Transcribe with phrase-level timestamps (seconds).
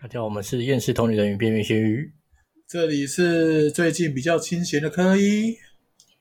[0.00, 2.12] 大家好，我们是厌世同龄人与边缘咸鱼。
[2.68, 5.56] 这里是最近比较清闲的科一，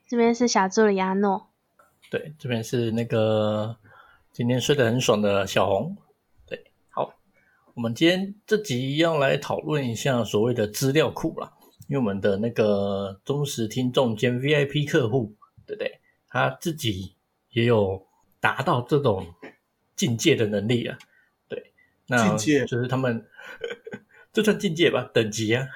[0.07, 1.51] 这边是小助理阿诺，
[2.09, 3.77] 对，这边是那个
[4.33, 5.95] 今天睡得很爽的小红。
[6.47, 7.13] 对，好，
[7.75, 11.53] 我们今天这集要来讨论一下所谓的资料库啦，
[11.87, 15.35] 因为我们的那个忠实听众兼 VIP 客户，
[15.67, 15.99] 对不对？
[16.27, 17.13] 他自己
[17.51, 18.07] 也有
[18.39, 19.27] 达到这种
[19.95, 20.97] 境界的能力啊。
[22.07, 23.25] 对，那境界就是他们
[24.33, 25.67] 这算境界吧，等级啊。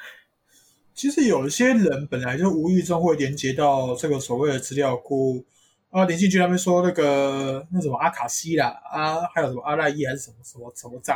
[0.93, 5.43] 其实有一些人本来就无意中会连接到这个所谓的资料库
[5.89, 6.05] 啊。
[6.05, 11.15] 林信居他们说那个那什么阿卡西啦，啊，还有什么阿赖耶还是什么什么什么藏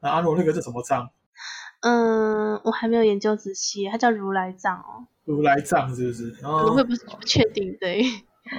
[0.00, 0.10] 啊？
[0.10, 1.08] 阿诺那个是什么藏？
[1.80, 6.30] 嗯，我还没有研究仔细，它叫如来藏哦，如来藏是不是？
[6.32, 8.02] 可哦能会不不确定，对，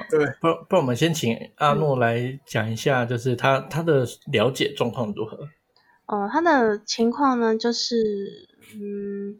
[0.09, 5.49] 对，不然不然，我们先请阿诺来讲一下，就是他他的了解状况如何？
[6.11, 9.37] 哦、他的情况呢，就是嗯，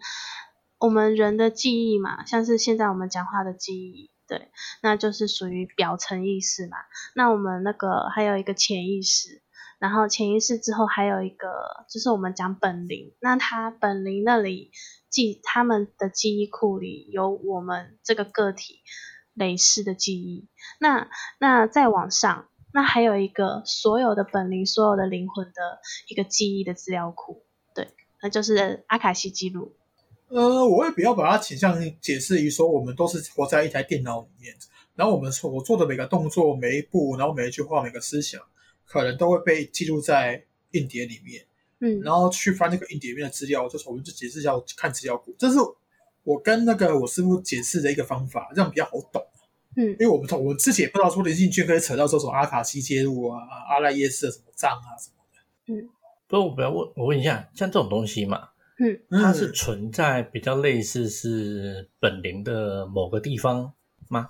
[0.77, 4.51] 我们人的记忆嘛，像是现在我们讲话的记忆，对，
[4.83, 6.77] 那就是属于表层意识嘛。
[7.15, 9.41] 那我们那个还有一个潜意识，
[9.79, 11.47] 然后潜意识之后还有一个
[11.89, 14.69] 就是我们讲本灵，那他本灵那里
[15.09, 18.81] 记他们的记忆库里有我们这个个体
[19.33, 20.47] 累世的记忆，
[20.79, 21.09] 那
[21.39, 22.45] 那再往上。
[22.71, 27.87] 那还有一个所有的本灵、所有的灵魂的一个记忆的资料库，对，
[28.21, 29.75] 那就是阿卡西记录。
[30.27, 34.55] 呃，我会比较把它倾向于解释于说，我们都是活在一台电脑里面，
[34.95, 38.39] 然后我们所做的每个动作、每一步，然后每一句话、每个思想，
[38.85, 41.45] 可能都会被记录在硬碟里面。
[41.81, 45.57] 嗯然后去翻那个硬碟里面的资料，就是我们就解释一下看资料库，这是
[46.23, 49.25] 我跟那个我师傅解释的一个方法，这样比较好懂。
[49.81, 55.73] 嗯因为我们从我自己也不知道说林信圈可以扯到说什么阿卡西介入啊、阿赖耶识的什么账啊什么的。
[55.73, 55.89] 嗯
[56.27, 63.73] 不过我不要问，我问一下，像这种东西嘛，嗯它是存在比较类似是本灵的某个地方
[64.09, 64.29] 吗？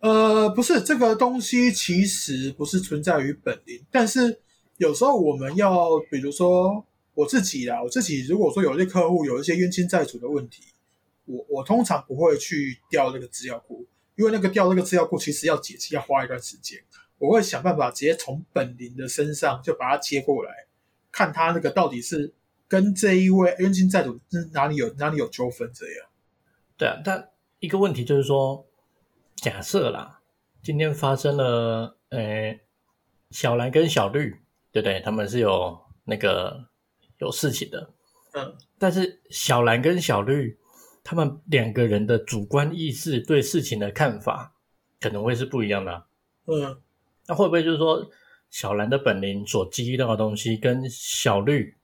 [0.00, 4.40] 呃，不是这个东西其实不是存在于本灵，但是
[4.76, 10.62] 有时候我们要，比如说我自己啦，我自己如果说有一些客户有一些冤亲债主的问题，
[11.24, 13.84] 我我通常不会去调这个资料库，
[14.18, 16.82] 因为那个调那个资料库其实要解析要花一段时间，
[17.18, 20.66] 我会想办法直接从本林的身上就把它接过来，
[21.12, 22.34] 看他那个到底是
[22.66, 26.06] 跟这一位冤亲债主是哪里有哪里有纠纷这样。
[26.76, 27.30] 对啊，但
[27.60, 28.66] 一个问题就是说，
[29.36, 30.20] 假设啦，
[30.64, 32.58] 今天发生了，呃，
[33.30, 34.30] 小蓝跟小绿，
[34.72, 35.00] 对不对？
[35.00, 36.66] 他们是有那个
[37.18, 37.90] 有事情的，
[38.32, 40.58] 嗯，但是小蓝跟小绿，
[41.08, 44.54] 他们两个人的主观意识对事情的看法
[45.00, 46.06] 可能会是不一样的啊、
[46.44, 46.82] 嗯，
[47.26, 48.10] 那会不会就是说，
[48.50, 51.74] 小蓝的本灵所记忆到的东西，跟小绿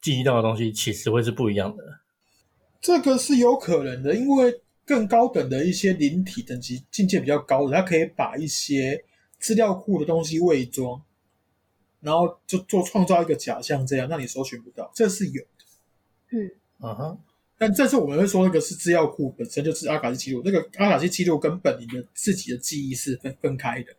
[0.00, 2.00] 记忆到的东西，其实会是不一样的？
[2.80, 9.04] 这个是有可能的，因为更高等的一些灵体等级境界比较高的，他可以把一些
[9.38, 11.00] 资料库的东西伪装，
[12.00, 15.64] 然后就做创造一个假象，这样让你搜寻不到，这是有的。
[16.30, 16.50] 嗯
[16.80, 17.18] 嗯哼，
[17.62, 23.94] 但这次我们会说，那个是资料库本身就是阿卡西记录，那个阿卡西记录跟本灵的自己的记忆是分分开的，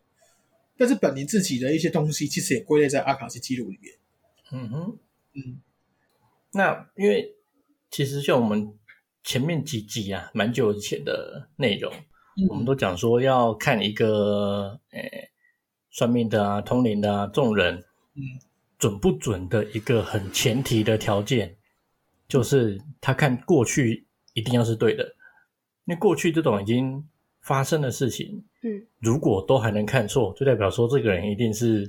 [0.75, 3.93] 但是本灵自己的一些东西其实也归类在阿卡西记录里面。
[4.51, 4.97] 嗯哼。
[5.35, 5.61] 嗯，
[6.51, 7.33] 那因为
[7.89, 8.73] 其实像我们
[9.23, 11.89] 前面几集啊，蛮久以前的内容，
[12.49, 15.31] 我们都讲说要看一个诶
[15.89, 17.77] 算命的啊、通灵的啊这种人
[18.15, 18.21] 嗯
[18.77, 21.55] 准不准的一个很前提的条件，
[22.33, 25.03] 就是他看过去一定要是对的，
[25.85, 27.07] 因为过去这种已经
[27.43, 31.87] 发生的事情，嗯，如果都还能看错，就代表说这个人一定是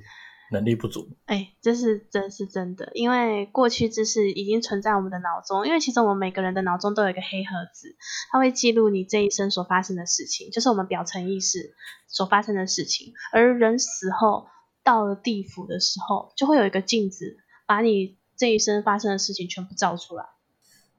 [0.53, 1.09] 能力不足。
[1.25, 7.97] 哎，这是真是真的，因为过去知识已经存在我们的脑中，因为其实我们每个人的脑中都有一个黑盒子，
[8.31, 11.75] 它会记录你这一生所发生的事情，就是我们表层意识
[12.07, 13.15] 所发生的事情。
[13.33, 14.47] 而人死后
[14.83, 20.27] 到了地府的时候，就会有一个镜子，把你这一生发生的事情全部照出来。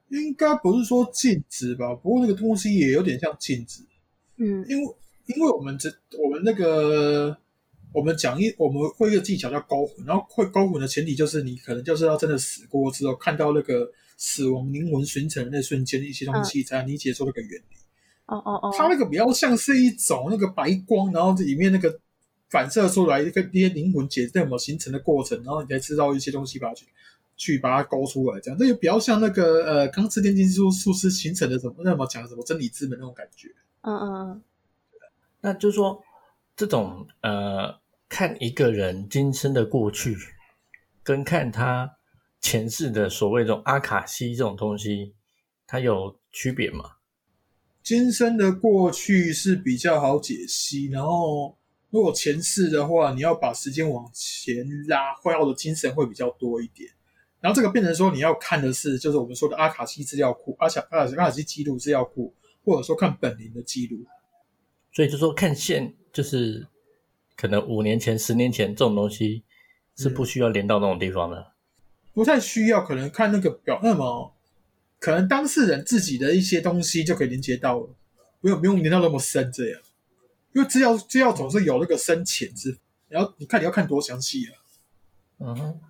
[0.08, 3.82] 应该不是说禁止吧，不过那个东西也有点像禁止。
[4.36, 4.94] 嗯因为
[5.26, 5.88] 因为我们这
[6.18, 7.36] 我们那个
[7.92, 17.76] 我们讲一我们会一个技巧叫勾魂，然后会勾魂的前提就是你可能就是要真的死过之后，看到那个死亡灵魂形成的那瞬间的一些东西，才能理解出那个原理。
[18.26, 21.98] 哦哦哦，它那个比较像是一种那个白光，然后这里面那个
[22.50, 26.74] 反射出来一个一些灵魂解那么形成的过程，然后你才知道一些东西把它
[27.36, 33.48] 去去把它勾出来，这样这就比较像那个呃钢之炼金术术师形成的什么那么讲什么真理之门那种感觉。
[33.82, 34.42] 嗯嗯嗯
[35.40, 36.02] 那就是说，
[36.56, 37.78] 这种呃，
[38.08, 40.16] 看一个人今生的过去，
[41.04, 41.96] 跟看他
[42.40, 45.14] 前世的所谓这种阿卡西这种东西，
[45.66, 46.92] 它有区别吗？
[47.82, 51.56] 今生的过去是比较好解析，然后
[51.90, 56.90] 如果前世的话，你要把时间往前拉，会要的精神会比较多一点。
[57.46, 62.34] 然后这个变成说你要看的是，就是我们说的阿卡西资料库、阿卡阿卡阿卡西记录资料库，
[62.64, 64.04] 或者说看本灵的记录。
[64.92, 66.66] 所以就说看现，就是
[67.36, 69.44] 可能五年前、十年前这种东西
[69.94, 71.52] 是不需要连到那种地方的。
[72.12, 74.34] 不太需要，可能看那个表，那么
[74.98, 77.94] 可能当事人自己的一些东西就可以连接到了，
[78.40, 79.80] 不用不用连到那么深这样。
[80.52, 82.76] 因为资料资料总是有那个深浅之，
[83.08, 84.50] 然后你看你要看多详细啊。
[85.38, 85.80] 嗯哼，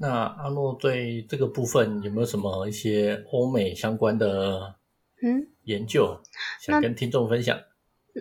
[0.00, 4.76] 那阿诺对这个部分有没有什么一些欧美相关的
[5.22, 6.18] 嗯研究
[6.58, 7.60] 想跟听众分享？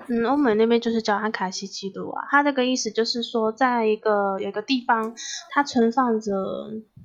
[0.09, 5.15] 嗯，欧美那边就是叫阿卡西记录啊，它这个意思就是说，在一个有一个地方，
[5.51, 6.33] 它存放着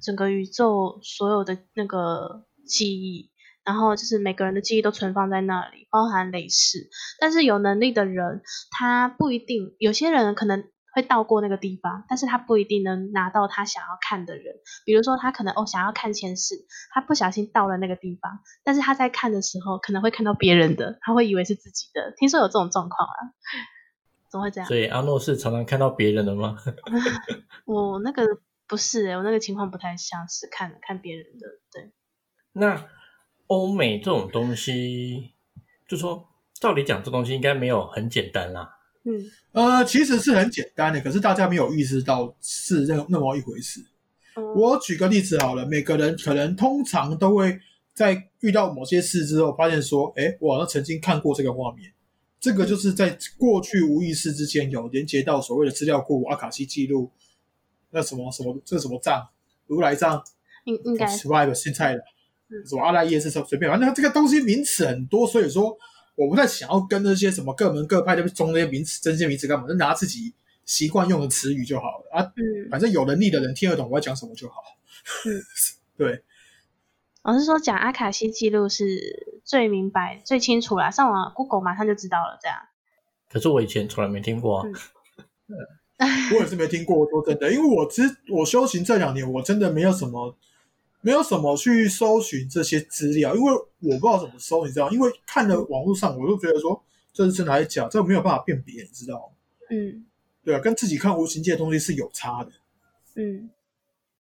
[0.02, 3.30] 整个宇宙所有的那个记忆，
[3.64, 6.90] 然后就是每个人的记忆都存放在那里，包含累世。
[7.20, 14.54] 但是有能力的人，他不一定，有些人可能会到过那个地方，但是他不一定能拿到他想要看的人。
[14.84, 16.54] 比如说，他可能哦想要看前世，
[16.92, 22.14] 他不小心到了那个地方，但是他在看的时候可能会看到别人的，他会以为是自己的。
[22.16, 23.18] 听说有这种状况啊，
[24.30, 24.68] 怎么会这样？
[24.68, 26.56] 所以阿诺是常常看到别人的吗？
[27.66, 28.22] 我那个
[28.68, 31.92] 不是、欸，我那个情况不太像是看看别人的，对，
[32.52, 32.86] 那
[33.48, 35.32] 欧美这种东西，
[35.88, 38.73] 就说照理讲，这东西应该没有很简单啦。
[39.04, 39.24] 嗯。
[39.52, 43.80] 呃，其实是很简单的，可是大家没有意识到是那那么一回事。
[44.36, 47.56] 嗯我举个例子好了，每个人可能通常都会
[47.92, 51.92] 在遇到某些事之后，发现说，哎，我好像曾经看过这个画面。
[52.40, 57.10] 这个就是在过去无意识之间有连接到所谓的资料库、阿卡西记录，
[57.90, 59.24] 那什么什么这什么账、
[59.68, 60.22] 如来藏、
[60.64, 61.06] 应应该。
[61.06, 62.00] Swipe 现在的
[62.50, 62.66] 嗯。
[62.66, 65.78] 什么阿赖耶是什么随便，反正这个东西名词很多，所以说
[66.14, 70.34] 我不太想要跟那些什么各门各派的中那些名词、真些名词干嘛，就拿自己
[70.64, 72.32] 习惯用的词语就好了啊。
[72.36, 74.56] 嗯，反正有能力的人听得懂我要讲什么就好。
[75.26, 75.42] 嗯，
[75.98, 76.22] 对，
[77.22, 82.58] 我是说讲阿卡西记录是最明白、最清楚啦，上网 Google 马上就知道了，这样。
[83.30, 84.68] 可是我以前从来没听过啊。
[84.68, 85.56] 嗯
[86.34, 90.36] 我也是没听过，说真的，因为我其实我修行这两年，我真的没有什么，
[91.04, 94.90] 没有什么去搜寻这些资料，因为我不知道怎么搜，你知道？
[94.90, 99.36] 因为看了网络上，我就觉得说这是真的还是假，这没有办法辨别，你知道吗？
[99.70, 100.06] 嗯
[100.42, 102.50] 对啊，跟自己看无形界的东西是有差的。
[103.16, 103.50] 嗯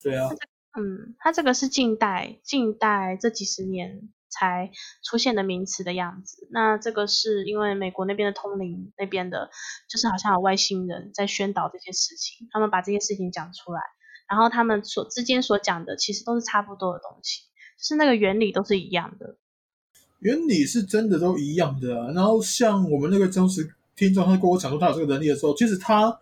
[0.04, 0.30] 对啊，
[0.78, 4.70] 嗯，它这个是近代近代这几十年才
[5.02, 6.48] 出现的名词的样子。
[6.52, 9.50] 那这个是因为美国那边的通灵那边的，
[9.90, 13.82] 就是好像有外星人在宣导这些事情，他们把这些事情讲出来，
[14.28, 17.42] 然后他们所之间所讲的其实都是差不多的东西，
[17.78, 19.36] 就是那个原理都是一样的。
[20.20, 22.12] 原理是真的都一样的、啊。
[22.12, 26.20] 然后像我们那个真实听众，他跟我讲说他有这个能力的时候，其实他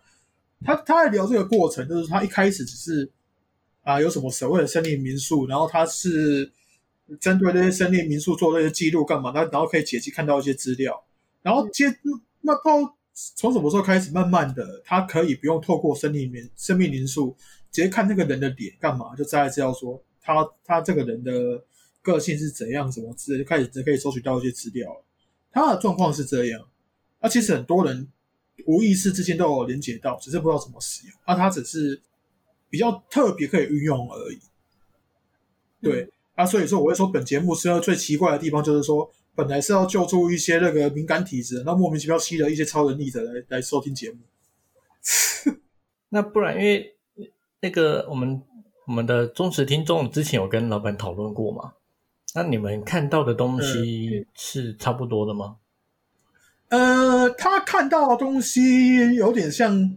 [0.64, 3.10] 他他在聊这个过程，就是他一开始只是
[3.82, 6.52] 啊有什么所谓的森林民宿，然后他是
[7.18, 9.32] 针对这些森林民宿做这些记录干嘛？
[9.32, 11.02] 他然后可以解析看到一些资料，
[11.40, 11.86] 然后接
[12.42, 12.96] 那到
[13.36, 17.34] 从什么时候开始，慢慢的他可以不用透过森林民生命民宿
[17.74, 21.60] 直接看那个人的脸干嘛，就大概知道说他他这个人的
[22.02, 25.04] 个性是怎样，什么之类，就开始可以收取到一些资料了。
[25.50, 26.68] 他的状况是这样，
[27.20, 28.08] 那、其实很多人
[28.66, 31.16] 无意识之间都有连接到，只是不知道怎么使用。
[31.26, 32.00] 那、他只是
[32.70, 34.38] 比较特别可以运用而已。
[35.82, 44.18] 对，啊，所以说我会说本节目是最奇怪的地方，就是说本来是要救助一些那个敏感体质，那莫名其妙吸了一些超能力者来来收听节目。
[46.10, 46.93] 那不然，因为
[47.64, 48.42] 那个我们
[48.86, 51.72] 我们的忠实听众之前有跟老板讨论过嘛？
[52.34, 55.56] 那你们看到的东西是差不多的吗？
[56.68, 59.96] 呃，他看到的东西有点像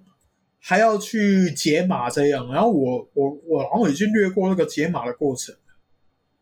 [0.60, 5.54] 还要去解码这样，然后我我我好像已经略过那个解码的过程，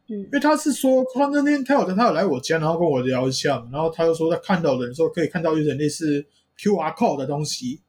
[0.07, 6.23] 嗯因为他是说他那天他有他有来我家，然后跟我聊一下，然后他就说他看到的时候可以看到有点类似
[6.59, 7.81] QR code 的东西，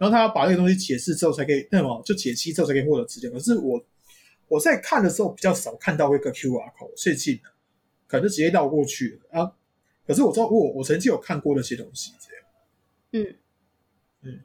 [0.00, 3.30] 然后他要把那个东西解释之后才可以，那么就解析之后才可以获得资料。
[3.30, 3.84] 可是我
[4.48, 7.38] 我在看的时候比较少看到一个 QR code，最近
[8.06, 9.52] 可能就直接绕过去了啊。
[10.06, 12.44] 可是我知道我我曾经有看过那些东西，这样。
[13.12, 13.36] 嗯
[14.22, 14.40] 嗯，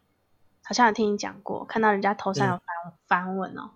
[0.61, 2.61] 好像有听你讲过，看到人家头上有
[3.07, 3.71] 繁繁纹哦。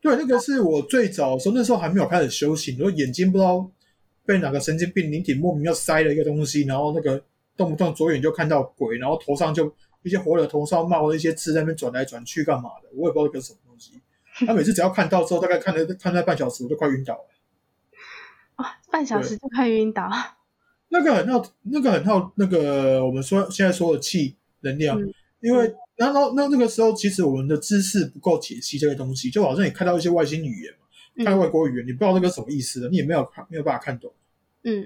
[0.00, 3.68] 对，那个是我最早的时候，那时候还没有开始修行，然后眼睛不知道
[4.24, 7.20] 被哪个神经病灵体莫名要塞了一个东西，然后那个
[7.56, 14.00] 动不动左眼就看到鬼，然后头上就一些活的头上冒了一些字在那边转来转去干嘛的，我也不知道那个什么东西。
[14.46, 17.28] 他每次只要看到之后，大概看了看了半小时，我都快晕倒了。
[18.56, 20.10] 哇，半小时就快晕倒。
[20.88, 34.12] 那个很耗，那个很耗，那个我们说现在说的气能量，嗯因为然后那那个时候其实我们的知识不够解析这个东西，就好像你看到一些外星语言嘛，看外国语言，你不知道那个什么意思的，你也没有看没有办法看懂。
[34.62, 34.82] 嗯，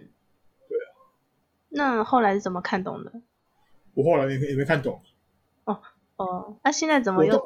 [0.68, 0.86] 对啊。
[1.68, 3.12] 那后来是怎么看懂的？
[3.94, 5.00] 我后来也也没看懂，
[5.64, 5.80] 哦
[6.16, 7.42] 哦，那现在怎么又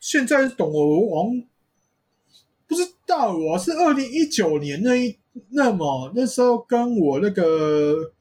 [0.00, 1.42] 现在懂了，我好像
[2.66, 5.16] 不知道，我是二零一九年那一
[5.50, 8.12] 那么那时候跟我那个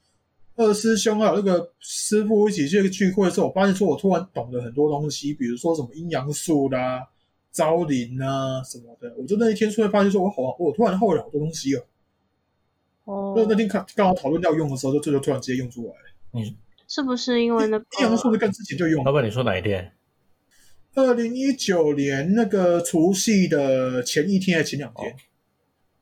[0.56, 7.08] 二师兄还有那个师傅一起去聚会的时候，我发现说我突然懂了很多东西，比如说什么阴阳术啦、
[7.52, 9.14] 招灵啊什么的。
[9.18, 11.84] 我就那一天突然发现说，我好，我突然后悔了好多东西哦。
[13.06, 15.96] 哦那那天看刚好讨论到用的时候，就这就突然直接用出来了。
[16.32, 16.56] 你
[16.94, 19.94] 是不是因为那个阴阳术是更之前就用老板，你说哪一天？
[20.94, 25.16] 二零一九年那个除夕的前一天还是前两天，哦。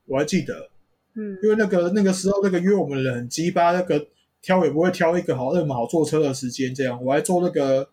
[0.07, 0.71] 我还记得，
[1.13, 1.37] 嗯。
[1.43, 4.03] 因为那个那个时候那个约我们的人很鸡巴，那个
[4.41, 7.87] 挑也不会挑一个好那么好坐车的时间，这样我还坐那个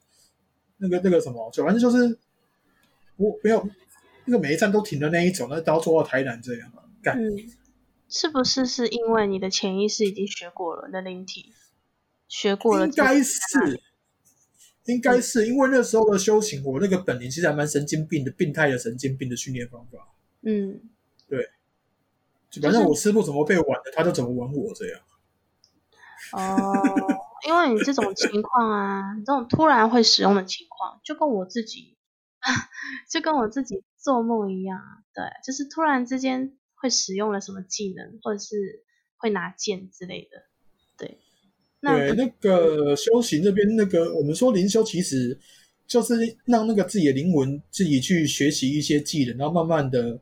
[0.79, 2.19] 那个那个什么，就反正就是
[3.19, 3.69] 我没有
[4.25, 6.73] 那个每一站都停的那一种，那都要坐到台南这样。
[7.03, 7.23] 干。
[7.23, 7.37] 嗯，
[8.09, 11.53] 是不是是因为你的潜意识已经学过了，你的灵体
[12.29, 12.93] 学过了应？
[12.93, 13.39] 该是，
[14.85, 20.09] 应该是因为那时候的修行，我那个本领其实还蛮神经病的，病态的神经病的训练方法。
[20.43, 20.81] 嗯
[21.29, 21.51] 对
[22.63, 25.01] 反正我师傅怎么被玩的，他就怎么玩我这样。
[26.33, 26.73] 哦，
[27.47, 31.97] 因为你这种情况啊，这种突然会使用的情况，就跟我自己，
[33.11, 38.85] 就跟我自己做梦一样啊，对，就是突然之间会使用了什么技能，或者是
[39.19, 40.56] 会拿剑之类的，对。
[41.87, 45.39] 那对，那个修行这边，那个我们说灵修，其实
[45.87, 46.15] 就是
[46.45, 50.21] 让那个自己的灵魂自己去学习一些技能，然后慢慢的，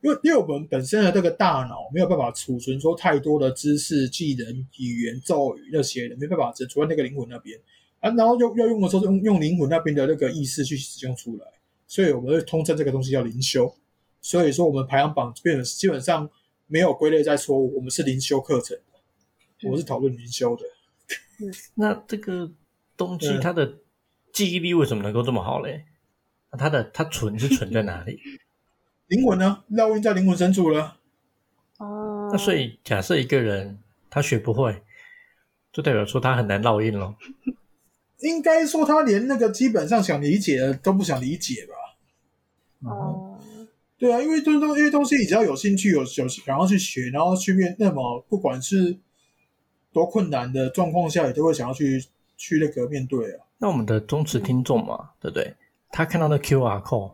[0.00, 4.48] 因为因为我们本身的这个大脑没有办法储存说太多的知识、技能、
[4.78, 7.58] 语言、咒语那些的，没办法只储在那个灵魂那边
[8.00, 11.46] 啊，然后要要用的时候，用用灵魂那边的那个意识去使用出来，
[11.86, 13.72] 所以我们会通称这个东西叫灵修。
[14.24, 16.30] 所以说，我们排行榜基本基本上
[16.68, 18.91] 没有归类在说我们是灵修课程的，
[19.64, 20.62] 我是讨论营销的。
[21.74, 22.50] 那这个
[22.96, 23.78] 东西嗯它的
[24.32, 25.84] 记忆力为什么能够这么好嘞？
[26.50, 28.20] 那它的它存是存在哪里？
[29.08, 29.64] 灵魂呢？
[29.70, 30.96] 烙印在灵魂深处了。
[31.78, 33.78] 哦，那所以假设一个人
[34.08, 34.82] 他学不会，
[35.72, 37.16] 就代表说他很难烙印咯。
[38.20, 42.88] 应该说他连那个基本上想理解的都不想理解吧？
[42.88, 43.38] 哦，
[43.98, 48.96] 对啊，因为东东因为东西你只要有兴趣有有想要去学，然后去面，那么不管是
[49.92, 52.04] 多困难的状况下，也都会想要去
[52.36, 53.44] 去那个面对啊。
[53.58, 55.54] 那我们的忠实听众嘛，对不对？
[55.90, 57.12] 他看到那 QR code，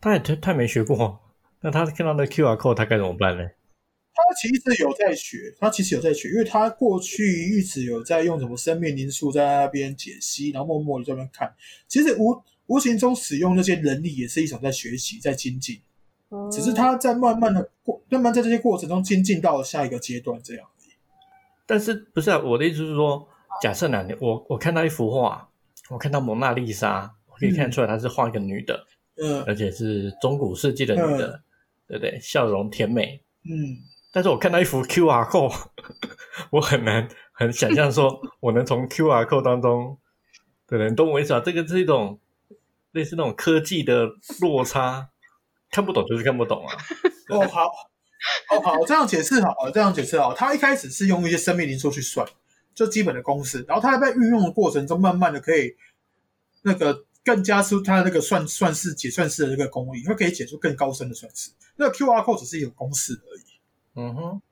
[0.00, 1.20] 他也他他没学过，
[1.60, 3.44] 那他看到那 QR code，他该怎么办呢？
[4.14, 11.54] 他其实有在学，他其实有在学，因为他过去一直有在用什么生命灵数在那边解析，然后默默的在那边看。
[11.86, 15.80] 其实无无形中使用那些能力，也是一种在学习，在精进。
[16.30, 20.66] 哦只是他在慢慢的过，慢慢在这些过程中精进到了下一个阶段，这样。
[21.68, 22.38] 但是不是啊？
[22.38, 23.28] 我的意思是说，
[23.60, 25.46] 假设哪年我我看到一幅画，
[25.90, 28.86] 我看到蒙娜丽莎，我可以看出来她是画一个女的，
[29.22, 31.42] 嗯而且是中古世纪的女的，
[31.86, 32.18] 对不对？
[32.22, 33.22] 笑容甜美。
[33.44, 33.76] 嗯，
[34.12, 35.54] 但是我看到一幅 QR code，
[36.50, 39.98] 我很难很想象说 我能从 QR code 当中，
[40.66, 40.88] 对不对？
[40.88, 41.40] 你懂我意思啊？
[41.44, 42.18] 这个是一种
[42.92, 44.08] 类似那种科技的
[44.40, 45.10] 落差，
[45.70, 46.74] 看不懂就是看不懂啊。
[47.28, 47.70] 哦好，
[48.50, 50.34] 哦好，这样解释好了，这样解释好。
[50.34, 52.26] 他一开始是用一些生命灵数去算，
[52.74, 55.76] 就基本的公式，然后他在运用的过程中，慢慢的可以
[56.62, 61.50] 那个更加出他那个算算式解算式的那个功力，他可以解出更高深的算式。
[61.76, 63.42] 那个 QR code 只是一个公式而已，
[63.94, 64.42] 嗯哼，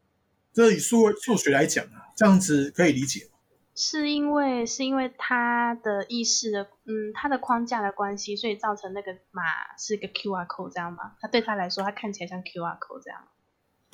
[0.53, 3.31] 这以数数学来讲啊，这样子可以理解吗？
[3.75, 9.43] 是因为是因为他的意识的，嗯，他的框架的关系，所以造成那个码
[9.77, 11.13] 是个 QR code 这样吗？
[11.21, 13.21] 他对他来说，他看起来像 QR code 这样。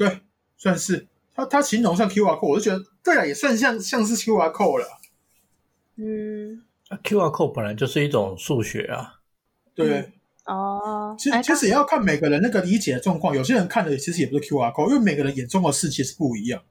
[0.08, 0.20] 对，
[0.56, 4.86] 算是他他形容像 QR code，我就觉得对啊，也算像像是 QR code 了。
[5.96, 9.20] 嗯，那 QR code 本来就是一种数学啊。
[9.74, 10.12] 对，
[10.44, 16.62] 哦，其哎实其实也要看每个人那个理解的状况，有些人看的其实也不是 QR code，因为每个人眼中的世界是不一样。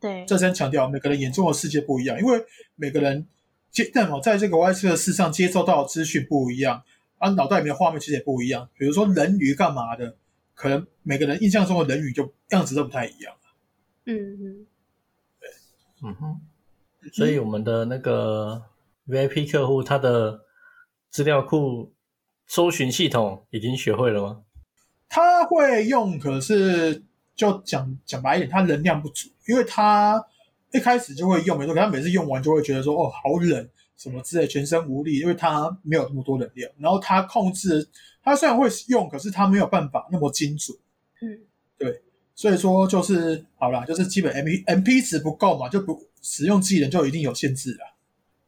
[0.00, 2.44] 对，这先强调，每个人眼中的世界不一样，因为
[2.76, 3.26] 每个人
[3.70, 6.82] 接但么在这个 Y 车的世上接受到的资讯不一样，
[7.18, 8.68] 啊，脑袋里面的画面其实也不一样。
[8.78, 10.16] 比如说人鱼干嘛的，
[10.58, 13.32] 可能每个人印象中的人鱼就样子都不太一样。
[14.06, 14.66] 嗯嗯，
[16.02, 16.40] 嗯哼，
[17.12, 18.64] 所以我们的那个
[19.06, 20.40] VIP 客户，他的
[21.10, 21.92] 资料库
[22.48, 24.42] 搜寻系统已经学会了吗？
[25.08, 27.04] 他会用，可是
[27.36, 30.22] 就讲讲白一点，他能量不足，因为他
[30.72, 36.70] 一开始就会用，没错，可他每次用完就会觉得说，哦，好冷，什么之类，全身无力，因为他没有那么多能量。
[36.78, 37.86] 然后他控制，
[38.22, 40.78] 他虽然会用，可是他没有办法那么精准。
[41.20, 41.40] 嗯，
[41.76, 42.00] 对，
[42.34, 47.96] 所以说就是好啦，就是基本 M P M P 值不够嘛，就不使用技能就一定有限制了。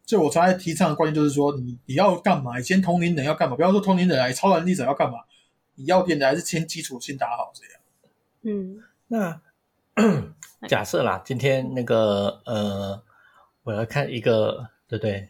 [0.07, 2.59] 就我常在提倡的观念就是说，你你要干嘛？
[2.59, 3.57] 以前同龄人要干嘛？
[3.57, 5.19] 不要说同龄人来，超能力者要干嘛？
[5.75, 7.81] 你要点的还是先基础先打好这样。
[8.43, 9.41] 嗯，那
[10.69, 13.03] 假设啦，今天那个呃，
[13.65, 15.29] 我要看一个对不对？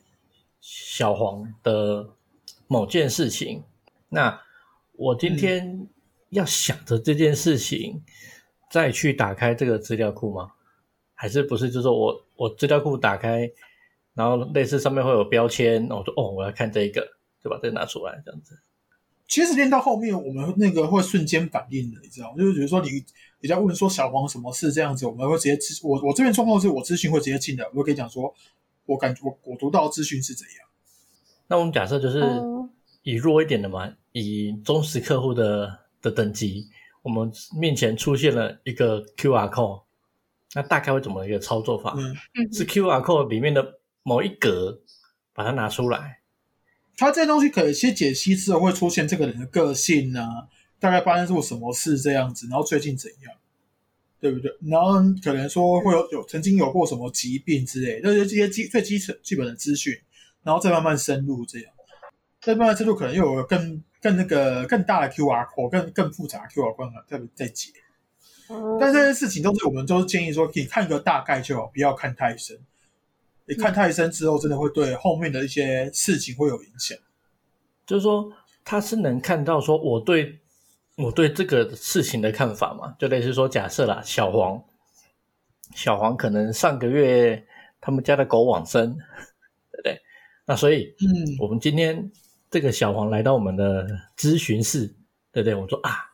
[0.61, 2.11] 小黄的
[2.67, 3.65] 某件事情，
[4.09, 4.41] 那
[4.93, 5.89] 我今天
[6.29, 8.03] 要想着这件事情，
[8.71, 10.53] 再去打开这个资料库吗？
[11.15, 11.69] 还是不是？
[11.69, 13.51] 就是说我我资料库打开，
[14.15, 17.07] 然后类似上面会有标签，我说哦，我要看这一个，
[17.43, 18.59] 就把这个拿出来，这样子。
[19.27, 22.37] 其实练到后面，我们那个会瞬间反应的，你知道吗？
[22.39, 22.89] 就是比如说你
[23.41, 28.35] 你在问说小黄什么事这样子，我们会直接咨我我这边状况是我咨询会直接进的，我会跟你讲说，
[28.91, 30.69] 我感觉我我读到资讯是怎样。
[31.47, 32.69] 那我们假设就是哦
[33.03, 36.69] 以弱一点的嘛，以忠实客户的的等级，
[37.03, 39.83] 我们面前出现了一个 QR code，
[40.55, 41.95] 那大概会怎么一个操作法？
[41.97, 44.81] 嗯，嗯是 QR code 里面的某一格，
[45.33, 46.19] 把它拿出来。
[46.97, 53.35] 它这东西可以先解析之后会出现这个人的个性啊，大概发生过什么事这样子，然后最近怎样，
[54.21, 54.51] 对不对？
[54.71, 59.95] 然后可能说会有有曾经有过什么疾病之类，那些这些基最基础基本的资讯，
[60.43, 61.73] 然后再慢慢深入这样，
[62.41, 67.71] 再慢慢深入可能又有更更那个更大的 QR code，更更复杂的 QR code 再再解。
[68.49, 72.59] 哦但这些事情都是我们都是建议说，可以看个大概就好，不要看太深。
[73.47, 76.99] 你看太深之后，真的会对后面的一些事情会有影响。
[77.87, 78.33] 就是说，
[78.65, 80.39] 他是能看到说我对
[81.03, 82.95] 我对这个事情的看法嘛？
[82.99, 84.63] 就类似说，假设啦，小黄，
[85.75, 87.47] 小黄可能上个月
[87.81, 88.95] 他们家的狗往生，
[89.73, 90.01] 对不对？
[90.45, 92.11] 那所以嗯我们今天
[92.51, 94.87] 这个小黄来到我们的咨询室，
[95.33, 95.55] 对不对？
[95.55, 96.11] 我说啊，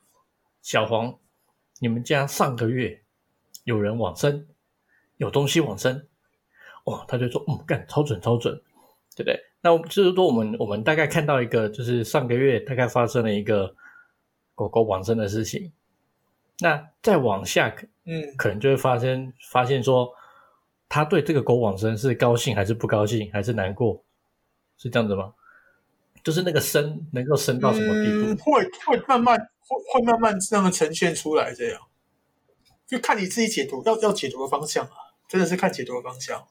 [0.62, 1.18] 小黄，
[1.80, 3.02] 你们家上个月
[3.64, 4.46] 有人往生，
[5.16, 6.06] 有东西往生，
[6.84, 8.54] 哦，他就说，嗯，干超准超准，
[9.16, 9.40] 对不对？
[9.62, 13.74] 那我就是说，我们我们大概看到一个，就是上个月大概发生了一个
[14.56, 15.70] 狗狗往生的事情，
[16.58, 17.72] 那再往下
[18.04, 20.10] 嗯可能就会发生发现说，
[20.88, 24.02] 他对这个狗往生是高兴还是不高兴，还是难过，
[24.78, 25.32] 是这样子吗？
[26.24, 28.32] 就是那个深能够深到什么地步？
[28.32, 31.80] 嗯会会慢慢会会慢慢这样呈现出来，这样
[32.86, 36.46] 就看你自己解读，要要解读的方向啊，真的是看解读的方向。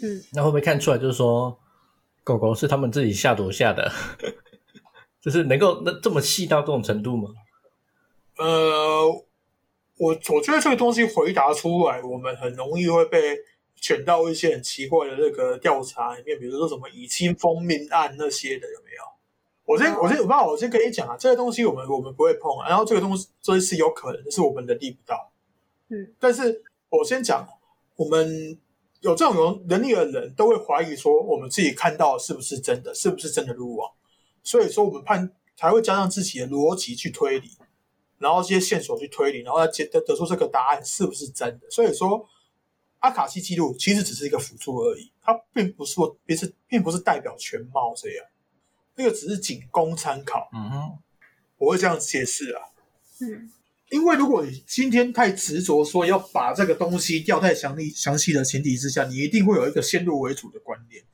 [0.00, 1.58] 嗯那会不会看出来，就是说
[2.24, 3.92] 狗狗是他们自己下毒下的，
[5.20, 7.30] 就是能够那这么细到这种程度吗？
[8.36, 9.06] 呃，
[9.96, 13.36] 我我觉得这个东西回答出来，我们很容易会被
[13.74, 19.02] 卷到一些很奇怪的那个调查里面，比如说什么以清风命案那些的，有没有？
[19.64, 25.30] 我先我先我爸，我先跟你讲啊，这个东西我们我们不会碰啊，然后这个东西这是有可能，是我们能力不到。
[25.88, 27.46] 嗯，但是我先讲，
[27.96, 28.58] 我们
[29.00, 33.90] 有这种有能力的人都会怀疑说，我们自己看到是不是真的，是不是真的路网，
[34.42, 37.50] 所以说我们判才会加上自己的逻辑去推理。
[38.18, 41.70] 然后这些线索去推理，然后得得得出这个答案是不是真的。
[41.70, 42.28] 所以说，
[42.98, 48.26] 阿卡西记录其实只是一个辅助而已，它并不是说，并是并不是代表全貌这样，
[48.96, 50.48] 那个只是仅供参考。
[50.52, 50.98] 嗯哼，
[51.58, 52.62] 我会这样解释啊，
[53.20, 53.52] 嗯
[53.90, 61.04] 因为如果你今天太执着说要把这个东西调太详细详细的前提之下，你一定会有一个先入为主的观念。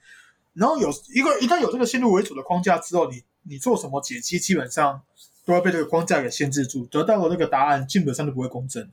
[0.55, 5.03] 然后有一个一旦有这个先入为主的框架之后，你你做什么解析，基本上
[5.45, 8.93] 都会被这个框架给限制住，得到的那个答案基本上都不会公正的。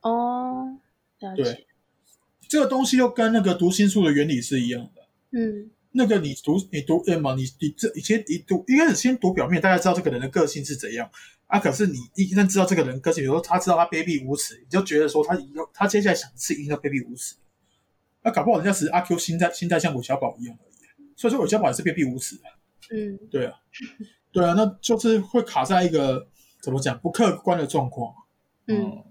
[0.00, 0.78] 哦，
[1.18, 1.66] 了解对，
[2.48, 5.02] 这个东西又跟那个读心术的原理是一样的。
[5.32, 11.10] 嗯那个你读你读 M 嘛，你你这以前你读一开始先读表面，大家知道这个人的个性是怎样
[11.48, 11.58] 啊。
[11.58, 17.34] 可是你一旦知道这个人个性，比如说他知道他卑鄙无耻，你就觉得说他以后他接下来想的是一定要卑鄙无耻。
[18.22, 21.04] 那、搞不好人家只是阿 Q 心态心态像韦小宝一样而已。
[21.16, 22.42] 所以说韦小宝也是卑鄙无耻的，
[22.94, 23.54] 嗯对啊，
[24.32, 26.26] 对啊，那就是会卡在一个
[26.62, 28.14] 怎么讲不客观的状况。
[28.66, 29.02] 嗯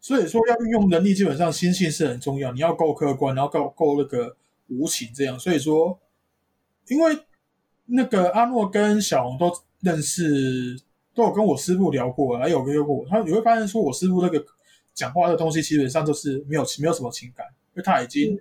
[0.00, 4.36] 所以说要运用能力，基本上心性是很重要，你要够客观，然后够够那个
[4.68, 5.38] 无情这样。
[5.38, 5.98] 所以说，
[6.86, 7.18] 因为
[7.86, 10.80] 那个阿诺跟小红都认识，
[11.12, 14.42] 都有跟我师傅聊过，还有约过我，他你会发现说我师傅那个
[14.94, 18.38] 讲话的东西基本上都是没有没有什么情感，因为他已经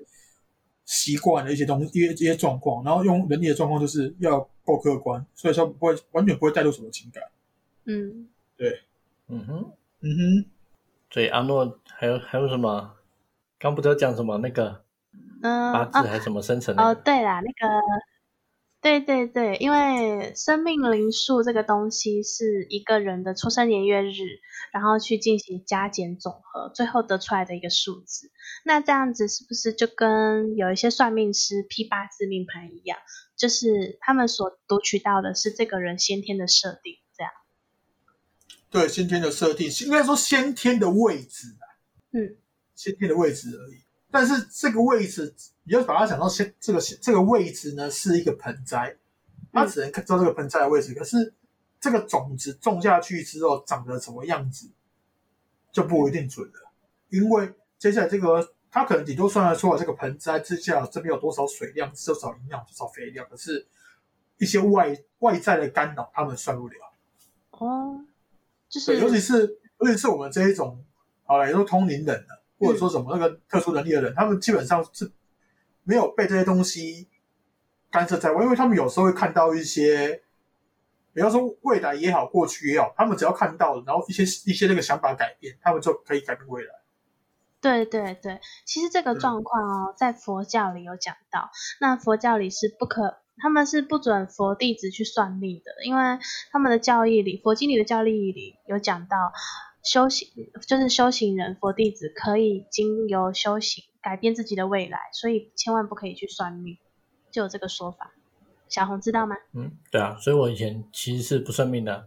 [0.84, 7.24] 习惯了一些东西、一些一些状况，然后用人力的状况就是要够客观，所以说不会完全不会带入什么情感。
[7.86, 8.82] 嗯，对，
[9.28, 9.72] 嗯哼，
[10.02, 10.46] 嗯哼，
[11.10, 12.94] 所以阿诺还有还有什么？
[13.60, 14.84] 刚不知道讲什么那个
[15.42, 17.02] 嗯八字哦还是什么生辰那哦，个？
[17.02, 17.82] 对啦，那个，
[18.88, 24.40] 对对对，因为生命灵数这个东西是一个人的出生年月日，
[24.72, 28.32] 然后去进行加减总和，最后得出来的一个数字。
[28.64, 32.98] 那这样子是不是就跟有一些算命师批八字命盘一样，
[33.36, 37.34] 就是他们所读取到的是这个人先天的设定，这样？
[38.70, 41.68] 对，先天的设定，应该说先天的位置啊，
[42.14, 42.38] 嗯
[42.74, 43.87] 先天的位置而已。
[44.10, 48.96] 但是这个位置，你要把它想到先这个这个位置呢，是一个盆栽，
[49.52, 51.34] 它只能看知道这个盆栽的位置，可是
[51.80, 54.70] 这个种子种下去之后长得什么样子，
[55.72, 56.72] 就不一定准了。
[57.10, 63.68] 因为接下来这个，它可能顶多算得出来这个盆栽之下这边有多少水量、多少营养、多少肥料，可是
[64.38, 66.76] 一些外外在的干扰，他们算不了。
[67.52, 68.06] 哦，
[68.70, 70.84] 就是，尤其是是尤其是我们这一种，
[71.26, 75.12] 好了，也说通灵人的，或者说什么那个特殊能力的人，他们基本上是
[75.84, 77.08] 没有被这些东西
[77.92, 80.22] 干涉在外，因为他们有时候会看到一些，
[81.14, 86.70] 比方说未来也好，过去也好，他们只要看到，然后一些一些那个想法改变，他们就可以改变未来。
[87.60, 91.50] 对对对，其实这个对状况哦，在佛教里有讲到。
[91.82, 96.20] 那佛教里是不可，他们是不准佛弟子去算命的，因为
[96.52, 99.34] 他们的教义里，佛经里的教义里有讲到，
[99.84, 100.28] 修行
[100.68, 106.78] 就是修行人佛弟子可以经由修行改变自己的未来，所以千万不可以去算命，
[107.32, 108.14] 就有这个说法。
[108.70, 109.38] 小红知道吗？
[109.54, 112.06] 嗯，对啊，所以我以前其实是不算命的，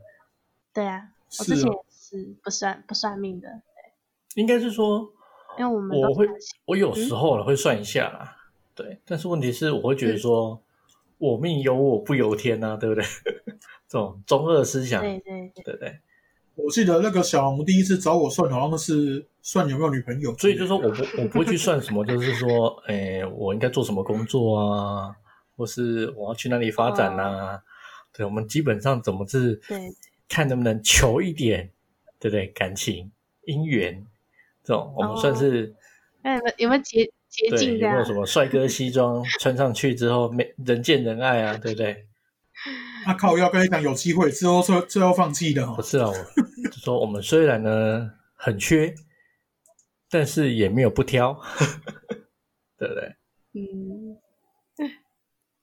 [0.74, 3.62] 对啊，我之前也是不算不算命的，
[4.34, 5.10] 应该是说
[5.58, 6.28] 因为我们我会
[6.66, 8.36] 我有时候呢会算一下啦，
[8.74, 10.62] 对，但是问题是我会觉得说，
[11.16, 13.04] 我命由我不由天呐、对不对？
[13.88, 16.00] 这种中二思想，对对对，对对？
[16.56, 25.14] 我记得那个小红第一次找我算，好像是算有没有女朋友所以就说我不我不会去算什么，就是说， 诶，我应该做什么工作啊，
[25.56, 27.60] 或是我要去哪里发展呐、
[28.12, 29.78] 对，我们基本上怎么是对
[30.28, 31.70] 看能不能求一点，
[32.18, 32.46] 对不对？
[32.48, 33.10] 感情、
[33.46, 34.04] 姻缘
[34.62, 35.74] 这种，我们算是、
[36.22, 38.04] 那有没有有没有捷捷对径这样有没有？
[38.04, 42.06] 什么帅哥西装穿上去之后，没人见人爱啊，对不对？
[43.06, 45.82] 啊靠，要跟你讲有机会之后最最后放弃的哈不。
[45.82, 48.94] 是啊，我就说我们虽然呢很缺，
[50.10, 51.40] 但是也没有不挑，
[52.78, 53.16] 对不对？
[53.52, 54.16] 嗯，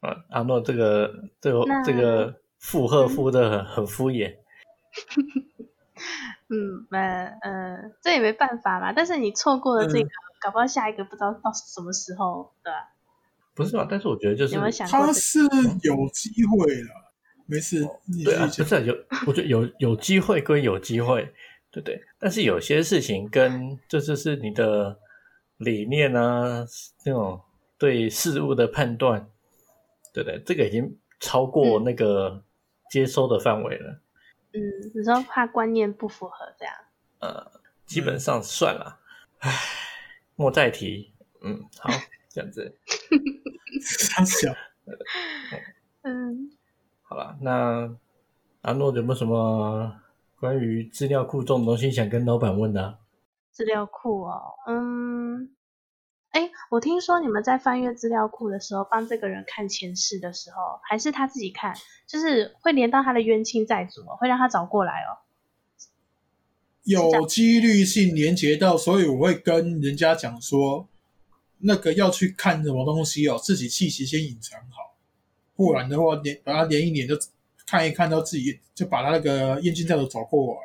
[0.01, 4.35] 啊，阿诺这个这个那这个附和附的很很敷衍，
[6.49, 8.91] 嗯，呃呃，这也没办法嘛。
[8.93, 12.93] 但是你错过了这个，嗯搞不好下一个不知道到什么时候，对吧？
[13.55, 13.87] 不是吧？
[13.89, 15.13] 但是我觉得就是有没有想过这个？
[15.13, 15.39] 他是
[15.81, 17.06] 有机会了，
[17.47, 18.45] 没事，你对啊。
[18.45, 21.23] 不是啊有，我觉得有有机会归有机会，
[21.71, 22.01] 对不对？
[22.19, 24.99] 但是有些事情跟这就是你的
[25.57, 26.65] 理念啊，
[27.05, 27.41] 那种
[27.77, 29.29] 对事物的判断，
[30.13, 30.41] 对不对？
[30.45, 32.43] 这个已经超过嗯那个
[32.91, 34.01] 接收的范围了。
[34.53, 34.61] 嗯，
[34.93, 36.73] 你说怕观念不符合这样，
[37.19, 37.51] 呃，
[37.85, 38.99] 基本上算了，
[39.39, 39.51] 唉，
[40.35, 41.13] 莫再提。
[41.41, 41.89] 嗯，好，
[42.29, 42.75] 这样子
[44.11, 44.51] 他小，
[46.01, 46.49] 嗯，
[47.07, 47.37] 好了。
[47.41, 47.95] 那
[48.61, 49.95] 阿诺有没有什么
[50.39, 52.99] 关于资料库这种东西想跟老板问的啊、
[53.51, 55.55] 资料库哦，嗯，
[56.29, 61.73] 哎，我听说你们在翻阅资料库的时候，帮这个人看前世的时候，还是他自己看，
[62.05, 65.23] 就是会连到他的冤亲债主哦，会让他找过来哦。
[66.83, 70.87] 有几率性连接到，所以我会跟人家讲说，
[71.59, 74.86] 那个要去看什么东西哦，自己气息先隐藏好，
[75.57, 77.15] 不然的话连把它连一连就
[77.65, 80.61] 看一看到自己就把他那个验金债主找过来，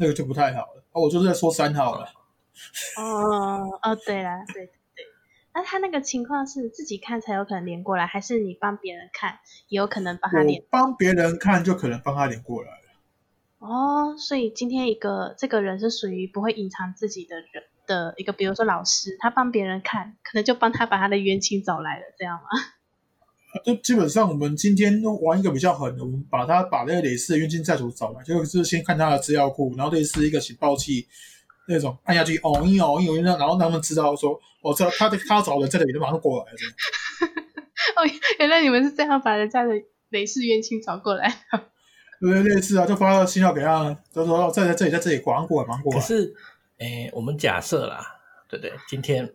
[0.00, 0.82] 那个就不太好了。
[0.90, 2.06] 哦，我就是在说三号了，
[2.96, 5.04] 哦哦，对啦，对对对。
[5.52, 10.66] 那他那个情况是自己看才有可能连过来，还是你帮别人看也有可能帮他连我？
[10.70, 12.76] 帮别人看就可能帮他连过来了。
[13.58, 22.48] 哦，所以今天一个这个人是属于不会隐藏自己的人的一个，比如说老师，他帮别人看，可能就帮他把他的冤亲找来了，这样吗？
[23.64, 31.06] 就基本上我们今天玩一个比较狠的，我们把他把那个类似的冤亲债主找来，就是先看他的资料库，然后类似一个警报器
[31.66, 36.56] 那种按下去，哦一哦一哦一，然后他们知道说，我知道他的他找人在这里，就马上过来了。
[36.56, 36.74] 这样
[37.96, 38.00] 哦，
[38.38, 39.74] 原来你们是这样把人家的
[40.10, 41.28] 雷氏冤亲找过来。
[42.20, 45.98] 对对，类似啊，就发了信号给他，他说哦在在这里，在这里，马上过来，马上过来。
[45.98, 46.34] 可是，
[46.78, 48.00] 哎，我们假设啦，
[48.48, 48.72] 对不对？
[48.88, 49.32] 今天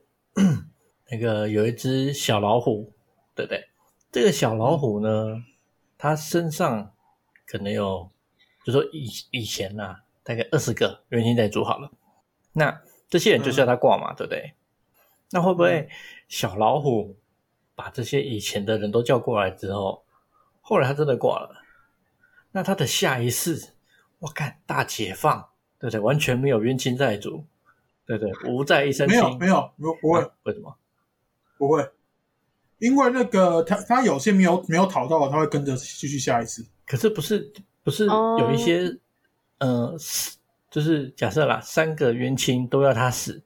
[1.11, 2.93] 那个有一只小老虎，
[3.35, 3.63] 对不对？
[4.15, 5.43] 这个小老虎呢，
[5.97, 6.93] 它身上
[7.45, 8.09] 可能有，
[8.63, 11.91] 就说以以前呐、大概二十个原型在组好了，
[12.53, 14.53] 那这些人就是要他挂嘛，对不对？
[15.31, 15.89] 那会不会
[16.29, 17.17] 小老虎
[17.75, 20.05] 把这些以前的人都叫过来之后，
[20.61, 21.53] 后来他真的挂了，
[22.53, 23.73] 那他的下一世，
[24.19, 25.99] 我看大解放，对不对？
[25.99, 27.45] 完全没有冤亲债主，
[28.05, 28.49] 对不对？
[28.49, 30.21] 无债一身轻，没有没有没有不会。
[30.21, 30.29] 啊？
[30.43, 30.73] 为什么？
[31.57, 31.85] 不会，
[32.79, 36.65] 因为那个他他有些没有没有讨到，他会跟着继续下一次。
[36.85, 37.51] 可是不是
[37.83, 38.97] 不是哦有一些、
[39.59, 40.37] 呃死，
[40.69, 43.43] 就是假设啦，三个冤亲都要他死，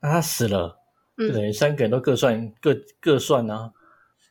[0.00, 0.78] 那他死了，
[1.16, 3.72] 就等嗯，于三个人都各算各各算啊。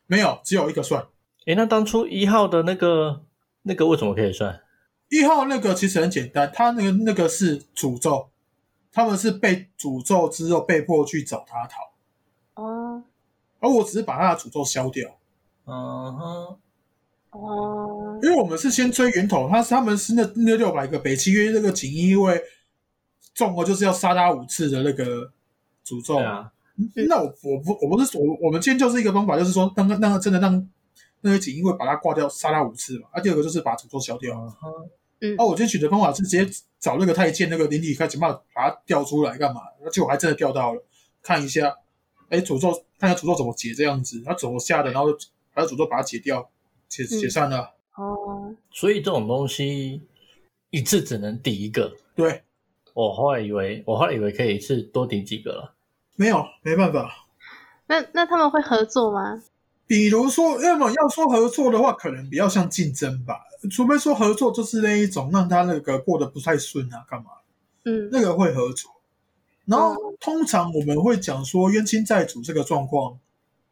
[0.05, 1.05] 没有，只有一个算。
[1.45, 3.23] 诶，那当初一号的那个
[3.63, 4.61] 那个为什么可以算？
[5.09, 8.29] 一号那个其实很简单，他那个那个是诅咒，
[8.91, 11.88] 他们是被诅咒之后被迫去找他讨，哦
[13.59, 15.09] 而我只是把他的诅咒消掉，
[15.65, 16.57] 嗯哼，
[17.31, 22.41] 哦，因为我们是先追源头，他是他们是那那六百个北契约那个锦衣卫
[23.33, 25.31] 中了就是要杀他五次的那个
[25.85, 26.51] 诅咒，啊，
[27.07, 30.69] 那我我不我不是我我们今天就是一个方法，就是说让让让真的让
[31.21, 34.89] 那个锦衣卫把他挂掉，杀他五次嘛，啊，第二个就是把诅咒消掉，嗯哼，
[35.21, 35.35] 嗯。
[35.37, 39.61] 啊，我今天取的方法是直接找那个太监那个灵体，看想办把他调出来干嘛？
[39.83, 40.83] 而且我还真的调到了，
[41.21, 41.75] 看一下，
[42.29, 45.07] 哎，诅咒看一下诅咒怎么解这样子，他怎么下的，然后
[45.51, 46.49] 还有诅咒把它解掉，
[46.87, 47.73] 解嗯解散了。
[47.95, 50.01] 哦，所以这种东西
[50.69, 51.95] 一次只能抵一个。
[52.15, 52.43] 对，
[52.93, 55.73] 我后来以为，我后来以为可以一次多抵几个了。
[56.15, 57.27] 没有没办法。
[57.87, 59.41] 那那他们会合作吗？
[59.87, 63.39] 比如说，要么要说合作的话，可能比较像竞争吧。
[63.71, 67.31] 除非说合作就是那一种让他那个过得不太顺啊，干嘛？
[67.85, 68.91] 嗯那个会合作。
[69.69, 73.19] 然后通常我们会讲说冤亲债主这个状况，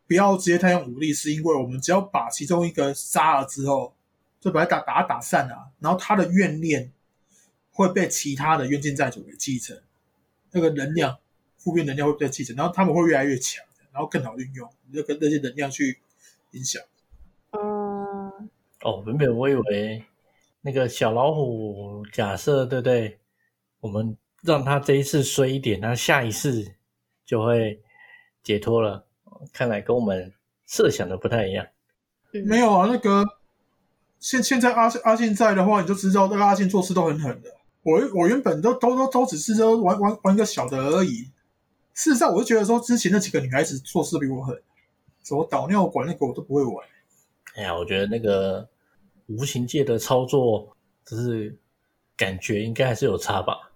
[0.07, 3.95] 不要直接太用武力，是因为我们只要把其中一个杀了之后，
[4.39, 6.91] 就把他打打打散了，然后他的怨念
[7.71, 9.75] 会被其他的冤亲债主给继承，
[10.51, 11.17] 那个能量
[11.57, 15.99] 负面能量会被继承，然后他们会越来越强，然后更好运用那个那些能量去
[16.51, 16.79] 影响。
[17.51, 18.49] 嗯
[18.83, 20.03] 哦，原本我以为
[20.61, 23.17] 那个小老虎，假设对不对？
[23.79, 26.73] 我们让他这一次衰一点，他下一次
[27.25, 27.81] 就会
[28.43, 29.05] 解脱了。
[29.51, 30.33] 看来跟我们
[30.65, 31.67] 设想的不太一样。
[32.33, 33.23] 嗯，没有啊，那个
[34.19, 37.49] 现现在阿阿信在的话，你就知道那个阿信做事都很狠的。
[37.83, 41.29] 我我原本都都都都只是说玩玩玩个小的而已。
[41.93, 44.55] 事实上，我就觉得说之前那几个女孩子做事比我狠，
[45.23, 46.75] 什么导尿管那个我都不会玩。
[47.55, 48.67] 哎呀，我觉得那个
[49.27, 51.55] 无形界的操作，就是
[52.15, 53.71] 感觉应该还是有差吧。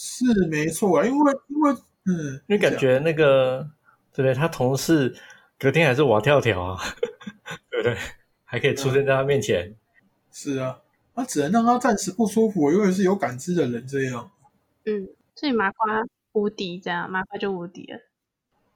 [0.00, 1.72] 是没错啊，因为因为
[2.04, 3.68] 嗯，因为感觉那个
[4.12, 4.32] 对不对？
[4.32, 5.12] 他同事
[5.58, 6.80] 隔天还是瓦跳跳啊，
[7.68, 7.96] 对不对？
[8.44, 9.74] 还可以出现在他面前。
[10.30, 10.78] 是啊，
[11.16, 14.30] 那只能让他暂时不舒服，因为是有感知的人这样。
[14.84, 17.98] 嗯，所以麻瓜无敌，这样麻瓜就无敌了。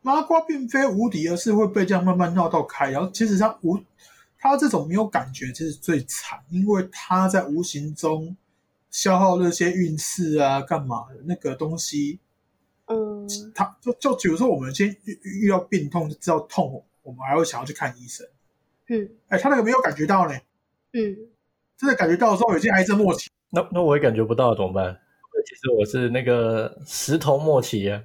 [0.00, 2.90] 麻瓜并非无敌，而是会被这样慢慢闹到开。
[2.90, 3.78] 然后其实他无，
[4.36, 8.36] 他这种没有感觉，其实最惨，因为他在无形中
[8.92, 12.20] 消耗那些运势啊，干嘛的那个东西。
[12.86, 18.24] 嗯他就就比如说，我们先遇遇到病痛，就知道痛，我们还会想要去看医生。
[18.88, 20.34] 嗯哎，他那个没有感觉到呢，
[20.92, 21.16] 嗯，
[21.76, 23.30] 真的感觉到的时候已经癌症末期。
[23.50, 25.00] 那那我也感觉不到怎么办？
[25.46, 28.02] 其实我是那个石头末期啊。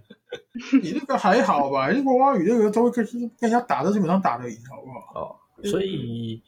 [0.82, 1.90] 你那个还好吧？
[1.92, 5.20] 那国蛙语那个都会跟跟人家打，都基本上打得赢，好不好？
[5.20, 6.42] 哦，所以，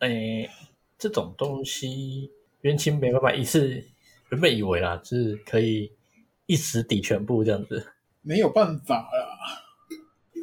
[0.00, 0.50] 诶，
[0.98, 2.30] 这种东西
[2.62, 3.84] 冤亲没办法一次，
[4.30, 5.92] 原本以为啦，就是可以
[6.46, 7.92] 一时抵全部这样子。
[8.20, 9.64] 没有办法啦。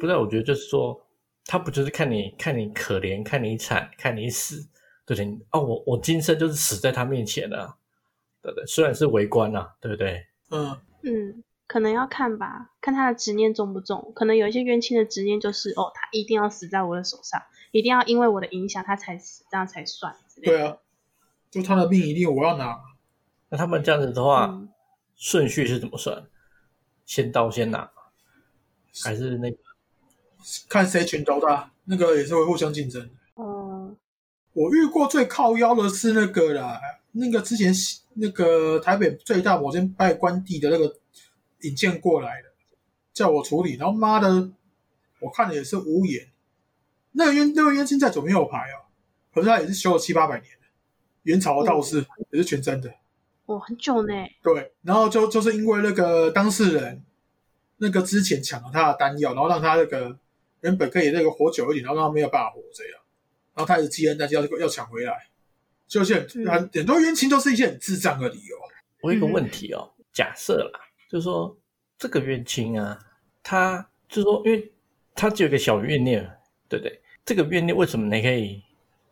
[0.00, 1.06] 不是，我觉得就是说，
[1.44, 4.66] 他不就是看你看你可怜，看你惨，看你死，
[5.06, 5.40] 对不对？
[5.52, 7.76] 哦，我我今生就是死在他面前了、啊，
[8.42, 8.66] 对不对？
[8.66, 10.26] 虽然是为官啊，对不对？
[10.50, 14.12] 嗯，嗯，可能要看吧，看他的执念重不重。
[14.14, 17.40] 可能有一些冤亲的执念就是，哦，他一定要死在我的手上，
[17.72, 20.58] 一定要因为我的影响他才死，这样才算之类的。
[20.58, 20.76] 对啊，
[21.56, 22.78] 就他的命一定我要拿。
[23.48, 24.68] 那他们这样子的话，嗯
[25.14, 26.22] 顺序是怎么算？
[27.06, 27.90] 先到先拿，
[29.02, 29.56] 还是那个？
[30.68, 33.08] 看谁拳头大，那个也是会互相竞争。
[33.36, 33.96] 嗯，
[34.52, 36.78] 我遇过最靠腰的是那个啦，
[37.12, 37.72] 那个之前
[38.14, 40.94] 那个台北最大某间拜关帝的那个
[41.62, 42.48] 引荐过来的，
[43.14, 44.50] 叫我处理，然后妈的，
[45.20, 46.28] 我看的也是无言。
[47.12, 48.84] 那个冤那个冤亲债主没有牌哦，
[49.32, 50.55] 可是他也是修了七八百年的，
[51.26, 52.92] 元朝的道士、也是全真的。
[53.46, 54.14] 哇，很久呢。
[54.42, 57.04] 对，然后就就是因为那个当事人
[57.76, 60.18] 那个之前抢了他的丹药，然后让他那个
[60.62, 63.00] 原本可以那个活久一点，然后让他没有办法活这样，
[63.54, 65.28] 然后他一直积恩，但是要要抢回来，
[65.86, 68.56] 就是很嗯很很多冤亲都是一些很智障的理由。
[69.02, 71.56] 我有一个问题哦，假设啦，就是说
[71.98, 72.98] 这个冤亲啊，
[73.42, 74.72] 他就是说，因为
[75.14, 77.00] 他只有一个小怨念，对不对？
[77.24, 78.62] 这个怨念为什么你可以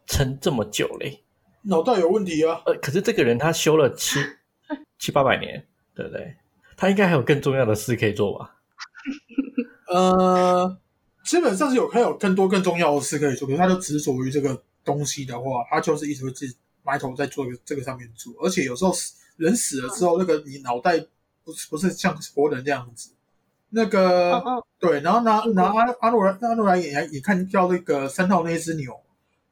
[0.07, 1.24] 撑这么久嘞？
[1.65, 2.61] 脑袋有问题啊！
[2.67, 4.21] 呃，可是这个人他修了七
[4.99, 6.37] 七八百年，对不对？
[6.77, 8.57] 他应该还有更重要的事可以做吧？
[9.89, 10.79] 呃，
[11.25, 20.99] 基本上是有还有更多更重要的事可以做，可是他就执着于这个东西的话，他就是一直会自己埋头在做这个这个上面做，而且有时候死人死了之后，那个你脑袋
[21.45, 23.11] 不是不是像活人这样子，
[23.71, 29.01] 那个、哦哦，对，然后拿嗯拿阿阿诺兰阿诺兰也也看到那个三号那一只牛，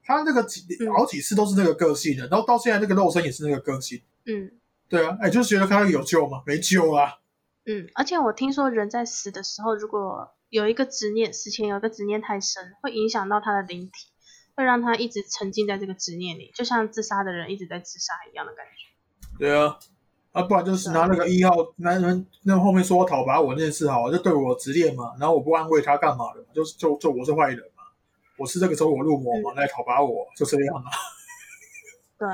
[0.04, 4.50] 他那个几嗯好几次都是那个个性的，然后到现在那个肉身也是那个个性，嗯
[4.88, 6.42] 对啊，哎，就是觉得他有救吗？
[6.44, 7.18] 没救啊，
[7.64, 14.10] 嗯，而且我听说人在死的时候，如果有一个执念，死前有一个执念太深，会影响到他的灵体，
[14.54, 19.38] 会让他一直沉浸在这个执念里，就像自杀的人一直在自杀一样的感觉。
[19.38, 19.78] 对啊，
[20.32, 27.71] 啊，不然就是拿那个一号男人那后面说我讨伐我那件事好，就对我执念嘛，然后我不安慰他干嘛的，就是就就我是坏人嘛，
[28.42, 30.90] 我是这个走火入魔嘛，来讨伐我，就这样啊。
[32.18, 32.28] 对。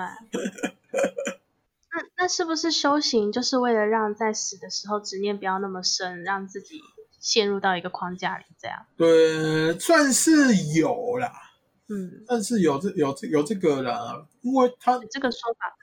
[1.93, 6.81] 那那是不是修行就是为了让在死的时候执念不要那么深，让自己
[7.21, 8.45] 陷入到一个框架里？
[8.59, 11.31] 这样，对，算是有啦，
[11.89, 15.77] 嗯，但是有这有这有这个啦，因为他这个说法，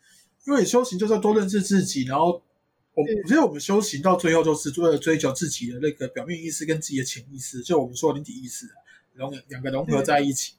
[0.48, 2.42] 因为修行就是要多认识自己，然后
[2.96, 8.76] 我嗯我觉得我们修行到最后就是为了追求自己的那个表面意识跟自己的潜意识，就我们说的灵体意识啊，
[9.16, 10.56] 融两个融合在一起，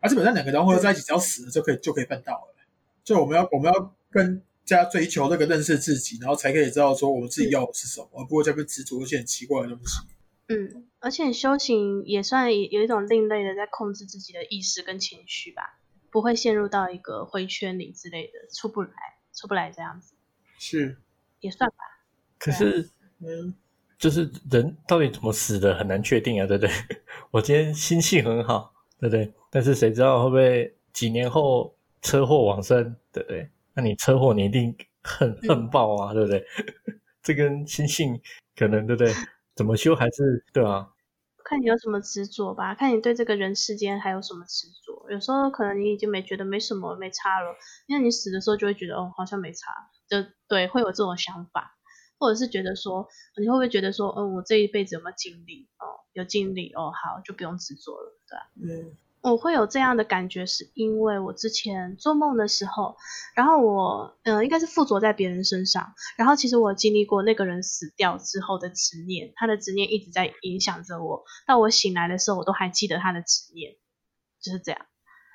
[0.00, 2.54] 而、基本上两个融合在一起，只要死了就可以就可以办到了。
[3.02, 10.00] 就我们要我们要更加追求那个认识自己，然后才可以知道说我们自己要的是什么，而不会在那边执着一些很奇怪的东西。
[10.48, 15.78] 嗯，而且修行也算有一种另类的在控制自己的意识跟情绪吧，
[16.10, 18.90] 不会陷入到一个灰圈里之类的，出不来，
[19.32, 20.14] 出不来这样子，
[20.58, 20.98] 是，
[21.40, 21.76] 也算吧。
[22.38, 23.54] 可是嗯，
[24.00, 26.72] 就是人到底怎么死的很难确定啊，对不对？
[27.30, 29.32] 我今天心性很好，对不对？
[29.50, 33.50] 但是谁知道会不会几年后车祸往生，对不对？
[33.74, 36.44] 那你车祸你一定恨恨爆啊，对不对？
[37.22, 38.18] 这跟心性
[38.56, 39.12] 可能对不对？
[39.54, 40.88] 怎么修还是对啊？
[41.44, 45.10] 看你有什么执着吧，看你对这个人世间还有什么执着。
[45.10, 47.54] 有时候可能你已经没觉得没什么没差了，
[47.86, 49.72] 因为你死的时候就会觉得哦好像没差，
[50.08, 51.76] 就对会有这种想法，
[52.20, 53.08] 或者是觉得说
[53.40, 55.68] 你会不会觉得说嗯我这一辈子有没有尽力？
[55.78, 58.96] 哦有尽力哦好就不用执着了，对吧、嗯。
[59.22, 62.96] 我会有这样的感觉，是因为我之前做梦的时候，
[63.34, 73.76] 然后我嗯、呃应该是附着在别人身上，然后其实我经历过那个人死掉之后的执念，他的执念一直在影响着我，到我醒来的时候，我都还记得他的执念，
[74.40, 74.86] 就是这样。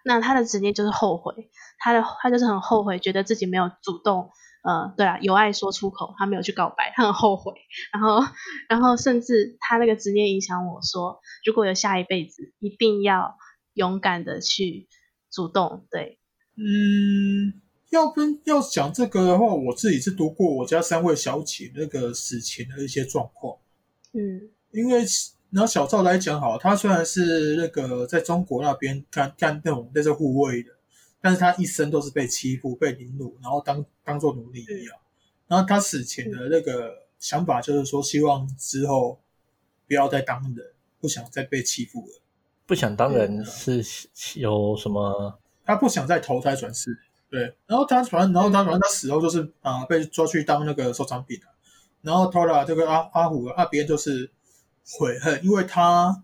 [0.03, 4.31] 那他的执念就是后悔，他的他就是很后悔，觉得自己没有主动，
[4.65, 7.53] 呃，对啊，有爱说出口，他没有去告白，他很后悔。
[7.93, 8.19] 然后，
[8.67, 13.37] 然后甚至他那个执念影响我说，如果有下一辈子，一定要
[13.75, 14.87] 勇敢的去
[15.31, 16.17] 主动，对，
[16.55, 23.57] 嗯，要跟要讲这个的话，我自己是读过我家三位小姐那个死前的一些状况。
[24.13, 25.05] 嗯因为
[25.51, 30.71] 拿小赵来讲好，他虽然是那个在中国那边干干那种类似护卫的，
[31.25, 34.95] 但是他一生都是被欺负、被凌辱，然后当当做奴隶一样。
[35.47, 39.19] 然后他死前的那个想法就是说，希望之后
[39.87, 40.67] 不要再当人，
[40.99, 42.21] 不想再被欺负了。
[42.67, 43.83] 不想当人是
[44.35, 45.39] 有什么？
[45.65, 46.95] 他不想再投胎转世，
[47.27, 47.55] 对。
[47.65, 51.47] 然后他反正，然后他反正他死后就是啊、被抓去当那个收藏品了。
[52.03, 54.29] 然后 Tora 这个阿阿虎那边就是
[54.91, 56.23] 悔恨，因为他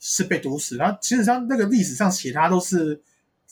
[0.00, 0.78] 是被毒死。
[0.78, 3.02] 他其实上那个历史上写他都是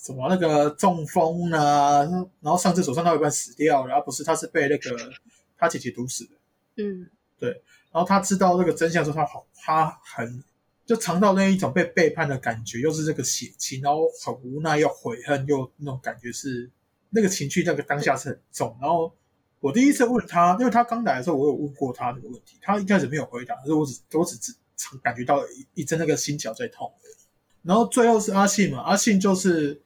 [0.00, 2.00] 什么那个中风啊，
[2.40, 4.96] 然后上厕所上到一半死掉，然后不是他是被那个
[5.58, 6.30] 他姐姐毒死的。
[6.76, 7.06] 嗯
[7.38, 7.50] 对
[7.92, 10.42] 然后他知道这个真相之后，他好，他很
[10.86, 16.70] 就尝到那一种被背叛的感觉，又是这个血亲，然后很无奈又悔恨，又那种感觉是
[17.10, 18.76] 那个情绪，那个当下是很重。
[18.80, 19.12] 然后
[19.58, 24.54] 我第一次问他，因为他刚来的时候，我有问过他这个问题，他一开始没有回答，可是我只 我只只
[25.02, 26.90] 感觉到一一阵那个心绞在痛。
[27.62, 29.80] 然后最后是阿信嘛，阿信就是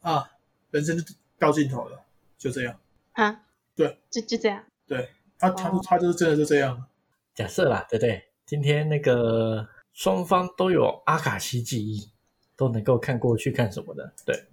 [0.00, 0.30] 啊，
[0.70, 2.00] 人生就到尽头了，
[2.38, 2.76] 就这样。
[3.12, 3.42] 啊，
[3.74, 6.86] 对，就就这样，对他，他就哦他就是真的就这样。
[7.34, 8.22] 假设啦，对不对？
[8.46, 12.10] 今天那个双方都有阿卡西记忆，
[12.56, 14.44] 都能够看过去看什么的，对。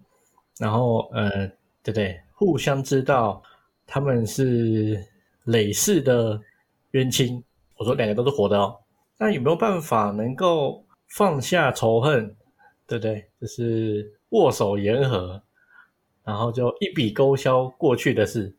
[0.59, 1.47] 然后呃，
[1.83, 2.21] 对不对？
[2.33, 3.41] 互相知道
[3.85, 5.03] 他们是
[5.45, 6.39] 累世的
[6.91, 7.43] 冤亲。
[7.75, 8.79] 我说两个都是活的哦，
[9.17, 12.35] 那有没有办法能够放下仇恨，
[12.87, 13.29] 对不对？
[13.39, 15.41] 就是握手言和，
[16.23, 18.55] 然后就一笔勾销过去的事。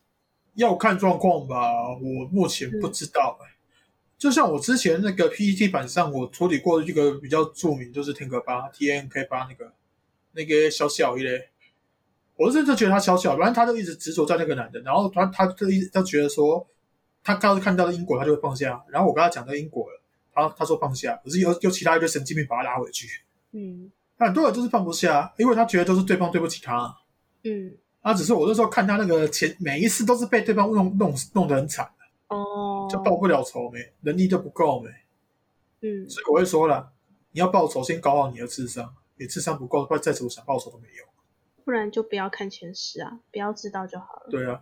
[0.55, 3.45] 要看状况吧，我目前不知道、欸。
[4.17, 9.71] 就像我之前那个 PPT 版上，我处理过一个比较著名，就是天格八 T N K 八那个
[10.33, 11.49] 那个小小一类，
[12.35, 16.67] 我是真的觉得他小小，反正他就一直执着在那个男的，然后他他就一直他觉得说，
[17.23, 20.01] 他刚看到的因果，他就会放下，然后我跟他讲到因果了，
[20.33, 23.07] 他他说放下，可是又又其他一堆神经病把他拉回去，
[23.53, 26.95] 嗯那很多人就是放不下，因为他觉得都是对方对不起他，
[27.43, 31.89] 嗯他只是我那时候看他那个前每一次都是被对方弄弄弄得很惨。
[32.27, 34.89] 哦，就报不了仇没，能力就不够没，
[35.81, 36.91] 嗯所以我会说了，
[37.31, 41.07] 你要报仇，先搞好你的智商，你智商不够，不然再怎么想报仇都没用。
[41.65, 44.27] 不然就不要看前世啊，不要知道就好了。
[44.29, 44.61] 对啊，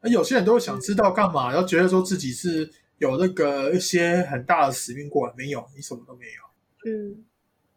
[0.00, 2.68] 那有些人都会想知道干嘛，然后觉得说自己是
[2.98, 6.90] 有那个一些很大的使命过来，没有，你什么都没有。
[6.90, 7.24] 嗯，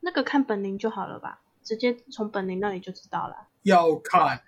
[0.02, 3.36] 那个看本灵就好了吧，直接从本灵那里就知道了。
[3.64, 4.42] 要看，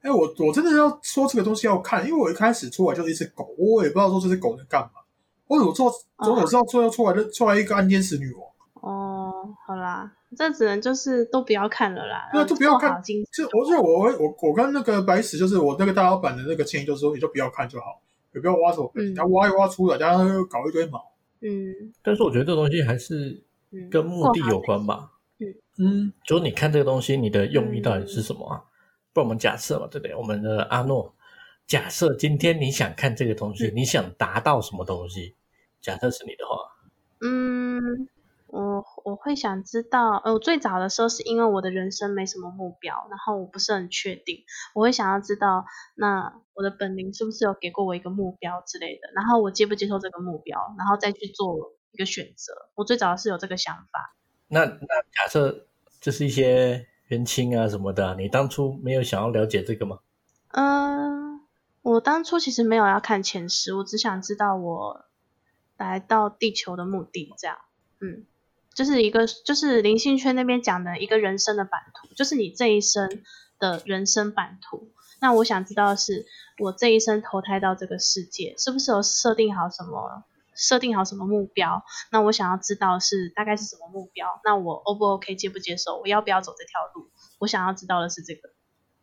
[0.00, 5.00] 哎，我我真的要说这个东西要看，因为我一开始出来就是一只狗，我也不知道说这只狗能干嘛，
[5.46, 8.44] 我怎么做，总有知道最后出来的出来一个暗天使女王。
[8.74, 9.32] 哦，
[9.66, 12.28] 好啦，这只能就是都不要看了啦。
[12.32, 18.00] 对啊都不要看就我就我我我跟那个白石，就是我那个大老板的那个建议，就是说你就不要看就好，
[18.34, 21.02] 也不要挖什么他挖一挖出来，然后又搞一堆毛。
[21.40, 23.42] 嗯但是我觉得这东西还是
[23.74, 25.10] 嗯，跟目的有关吧。
[25.38, 28.62] 嗯嗯，就是你看这个东西，你的用意到底是什么啊？
[29.12, 30.14] 不然我们假设嘛，对不对？
[30.14, 31.14] 我们的阿诺，
[31.66, 35.34] 假设今天你想看这个东西，嗯你想达到什么东西？
[35.80, 36.54] 假设是你的话，
[37.20, 38.08] 嗯，
[38.46, 44.44] 我我会想知道，呃，我最早的时候是因为我的人生没什么目标，然后我不是很确定，
[44.74, 45.64] 我会想要知道，
[45.96, 52.52] 那我的本灵是不是有给过我一个目标之类的，然后我接不接受这个目标，然后再去做一个选择。
[52.74, 54.14] 我最早是有这个想法，
[54.48, 55.66] 那那假设
[56.00, 60.00] 就是一些冤亲啊什么的啊，你当初没有想要了解这个吗？
[60.48, 61.40] 嗯、
[61.82, 65.04] 我当初其实没有要看前世，我只想知道我
[65.76, 67.56] 来到地球的目的，这样，
[68.00, 68.24] 嗯，
[68.74, 73.22] 就是一个就是灵性圈那边讲的一个人生的版图，就是你这一生
[73.58, 74.90] 的人生版图。
[75.20, 76.26] 那我想知道的是，
[76.58, 80.24] 我这一生投胎到这个世界，是不是有设定好什么？
[80.54, 81.82] 设定好什么目标？
[82.10, 84.26] 那我想要知道是大概是什么目标？
[84.44, 85.98] 那我 O 不 OK 接不接受？
[85.98, 87.10] 我要不要走这条路？
[87.38, 88.50] 我想要知道的是这个。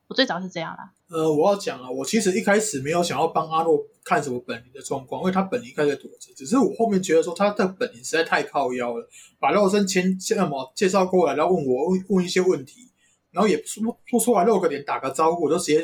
[0.08, 0.92] 我最早是这样啦。
[1.08, 9.08] 呃，我要讲啊，我其实一开始没有想要帮阿诺看什么本灵的状况，因为他本灵一开始躲着，只是我后面觉得说他的本灵实在太靠腰了，
[9.40, 12.90] 把肉身前什么介绍过来，然后问我问问一些问题，
[13.32, 15.82] 然后也说说出来露个脸打个招呼，我就直接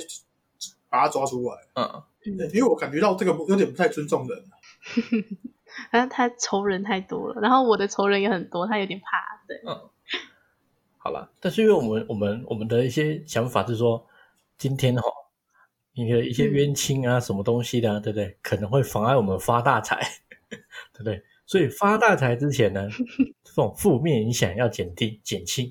[0.89, 2.03] 把他抓出来，嗯，
[2.37, 4.43] 对因为我感觉到这个有点不太尊重人。
[5.91, 9.41] 反正他仇人太多了，然后我的仇人也很多，他有点怕。
[9.47, 9.89] 对，嗯
[10.97, 14.05] 好了，但是因为我们我们我们的一些想法是说，
[14.57, 15.03] 今天哈、
[15.93, 18.37] 你的一些冤亲啊，什么东西的、啊，对不对？
[18.41, 19.99] 可能会妨碍我们发大财，
[20.49, 21.23] 对不对？
[21.45, 22.89] 所以发大财之前呢，
[23.43, 25.65] 这种负面影响要减低减轻。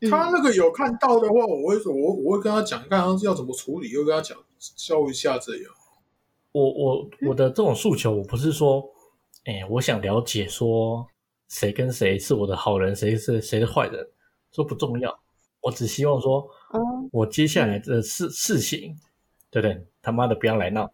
[0.00, 4.36] 嗯他那个有看到的话，我会说，我我会跟他讲，看他要怎么处理，又跟他讲
[4.74, 5.64] 教一下这样。
[6.50, 8.82] 我我我的这种诉求，我不是说，
[9.44, 11.06] 哎，我想了解说
[11.48, 14.06] 谁跟谁是我的好人，谁是谁的坏人，
[14.52, 15.20] 说不重要。
[15.60, 16.80] 我只希望说，嗯，
[17.12, 18.96] 我接下来的事事情，
[19.50, 19.86] 对不对？
[20.00, 20.92] 他妈的不要来闹，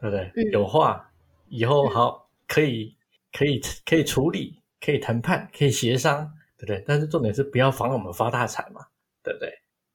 [0.00, 0.32] 对不对？
[0.36, 1.10] 嗯有话
[1.48, 2.96] 以后好可以
[3.32, 6.84] 可以可以处理，可以谈判，可以协商，对不对？
[6.86, 8.86] 但是重点是不要妨碍我们发大财嘛，
[9.22, 9.52] 对不对？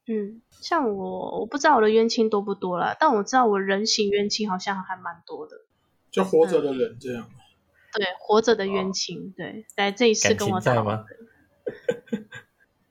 [0.07, 5.57] 嗯，像我，我不知道我的冤亲多不多啦，但我知道我人形冤亲好像还蛮多的。
[6.11, 7.29] 就活着的人这样。
[7.95, 11.05] 对，活着的冤亲，对，来这一次跟我讨情在吗？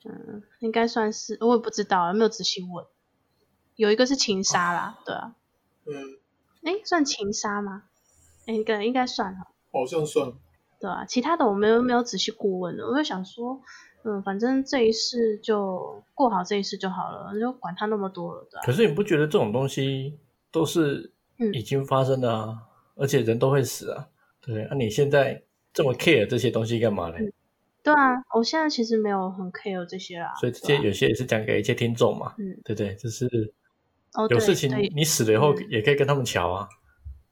[0.05, 2.85] 嗯，应该算是，我也不知道，没有仔细问。
[3.77, 5.35] 有一个是情杀啦，对啊，
[5.87, 5.95] 嗯，
[6.63, 7.85] 哎，算情杀吗？
[8.47, 10.33] 诶，应该应该算哈，好像算。
[10.81, 13.61] 对啊，其他的我没有没有仔细过问的，我就想说，
[14.05, 18.63] 嗯，反正这一世就过好这一世就好了，就管他那么多了，对啊。
[18.65, 20.19] 可是你不觉得这种东西
[20.51, 22.63] 都是嗯已经发生的啊？
[22.95, 24.09] 而且人都会死啊，
[24.47, 24.67] 对？
[24.71, 27.17] 那、你现在这么 care 这些东西干嘛呢？
[27.83, 30.33] 对啊，我现在其实没有很 care 这些啦。
[30.39, 32.95] 所以这些有些也是讲给一些听众嘛，嗯，对不对？
[32.95, 33.27] 就是
[34.31, 36.69] 有事情你死了以后嗯也可以跟他们瞧啊，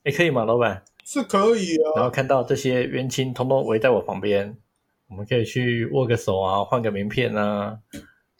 [0.03, 0.83] 也可以吗，老板？
[1.05, 4.57] 是可以啊，然后看到这些冤亲通通围在我旁边，
[5.09, 7.79] 我们可以去握个手啊，换个名片啊，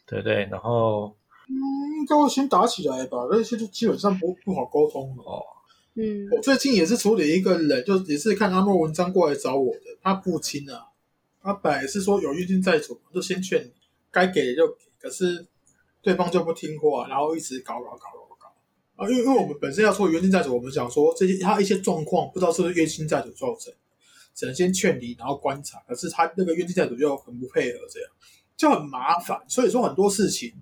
[0.05, 0.45] 对不对？
[0.51, 1.15] 然后
[1.47, 1.53] 嗯，
[1.99, 5.23] 应该会先打起来吧，那些就基本上不不好沟通了。
[5.23, 5.43] 哦，
[5.95, 6.27] 嗯。
[6.31, 10.87] 我最近也是处理一个人，就也是看阿莫文章过来找我的，他不亲啊，
[11.41, 13.71] 他本来是说有冤亲债主，就先劝你
[14.11, 15.45] 该给的就给，可是
[16.01, 18.53] 对方就不听话，然后一直搞搞搞搞搞。
[18.95, 23.73] 啊，因为因为我们本身要说冤亲债主，我们想说这些他一些状况不知道是不是冤亲债主造成，
[24.33, 28.09] 只能先劝离，然后观察，可是他那个冤亲债主又很不配合，这样
[28.55, 30.53] 就很麻烦，所以说很多事情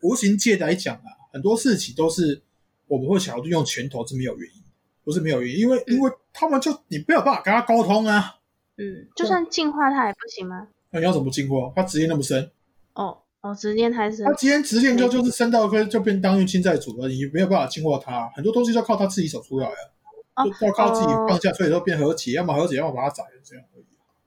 [0.00, 2.42] 无形界来讲啊，很多事情都是
[2.86, 4.61] 我们会想要用拳头是没有原因。
[5.04, 8.36] 不是没有原因，因为因为他们就你没有办法跟他沟通啊。
[8.76, 10.68] 嗯，就算进化他也不行吗？
[10.90, 11.72] 那你要怎么进化？
[11.76, 12.50] 他执念那么深，
[12.94, 14.32] 哦哦，执念太深他。
[14.32, 23.84] 今天执念就就是深到可以就变当冤亲债主了，你没有办法进化他，很多东西要靠他自己走出来啊，哦就要靠自己放下，所以说变和解，要么和解，要么把他宰了，这样而已。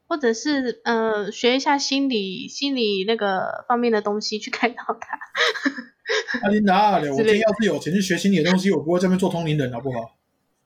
[0.07, 5.19] 或者是呃，学一下心理心理那个方面的东西去开导他。
[6.43, 10.15] 阿琳达，我今天要是有钱去学心理的东西，我不会这边做通灵人，好不好？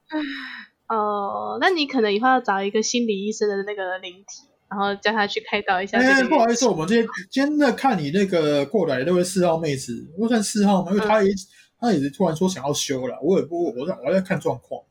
[0.90, 6.30] 哦，那你可能以后要找一个心理医生的那个灵体，然后叫他去开导一下哎、个。
[6.30, 10.92] 不好意思，我们今天今天在看你那个过来那位四号妹子，我算四号吗？
[10.92, 11.30] 因为她也、
[11.80, 14.84] 她也是突然说想要修了，我也不我在我在看状况，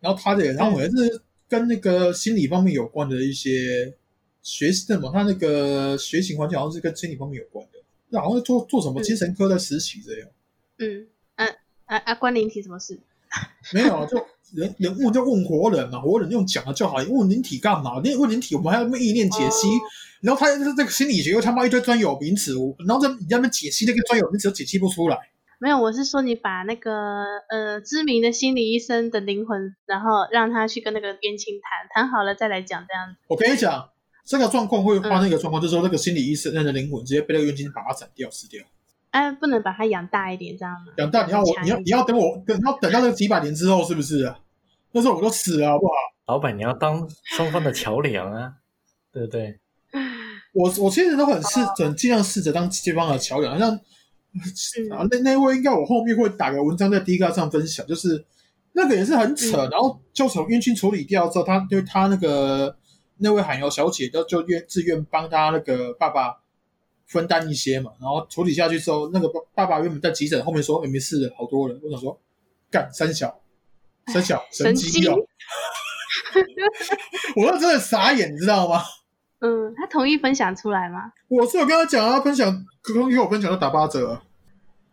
[0.00, 3.94] 然后她的然后我也是跟那个心理方面有关的一些
[4.42, 10.28] 学习什么，她那个学习环境好像是跟心理方面有关的，那好像是做做什么精神科在实习这样，
[10.78, 11.06] 嗯，
[11.36, 11.46] 啊
[11.84, 12.98] 啊啊，关灵体什么事？
[13.74, 14.16] 没有啊，就
[14.54, 18.00] 人人物就问活人嘛，活人用讲的就好，问灵体干嘛？
[18.02, 19.68] 那问灵体，我们还要意念解析。
[19.68, 19.80] 哦
[20.22, 22.54] 然后他就是这个心理学又他妈一堆专有名词，
[22.88, 25.16] 然后在你在那边解析那个专有名词都解析不出来。
[25.60, 33.18] 没有，我是说你把那个呃知名的心理医生的灵魂，然后让他去跟那个冤亲谈，谈好了再来讲这样子。
[33.28, 33.90] 我跟你讲，
[34.24, 38.64] 这个状况会发生一个状况，就是说那个心理医生那个灵魂直接被那个冤亲把他斩掉、死掉。
[39.16, 40.92] 哎、不能把它养大一点，这样吗？
[40.98, 44.38] 养大你要我你要你要等我等要等到那几百年之后，是不是啊？
[44.92, 45.92] 那时候我都死了，好不好？
[46.26, 48.52] 老板，你要当双方的桥梁啊，
[49.12, 49.58] 对不对？
[50.52, 58.24] 我我其实都很试，很尽量试着当这方的桥梁，像啊那那位应该我后面会打个文章在 D 卡上分享，就是
[58.72, 62.76] 那个也是很扯，嗯然后就从冤亲处理掉之后，他就他那个
[63.18, 66.34] 那位海瑶小姐就就愿自愿帮他那个爸爸
[67.06, 72.18] 分担一些嘛，然后处理下去之后，那个爸爸爸原本在急诊后面说、欸、没事的，好多了，我想说
[72.70, 73.40] 干三小
[74.08, 75.16] 三小 神神机哦，
[77.36, 78.82] 我那真的傻眼，你知道吗？
[79.40, 81.12] 嗯，他同意分享出来吗？
[81.28, 84.22] 我是有跟他讲啊，分享跟给我分享就打八折啊。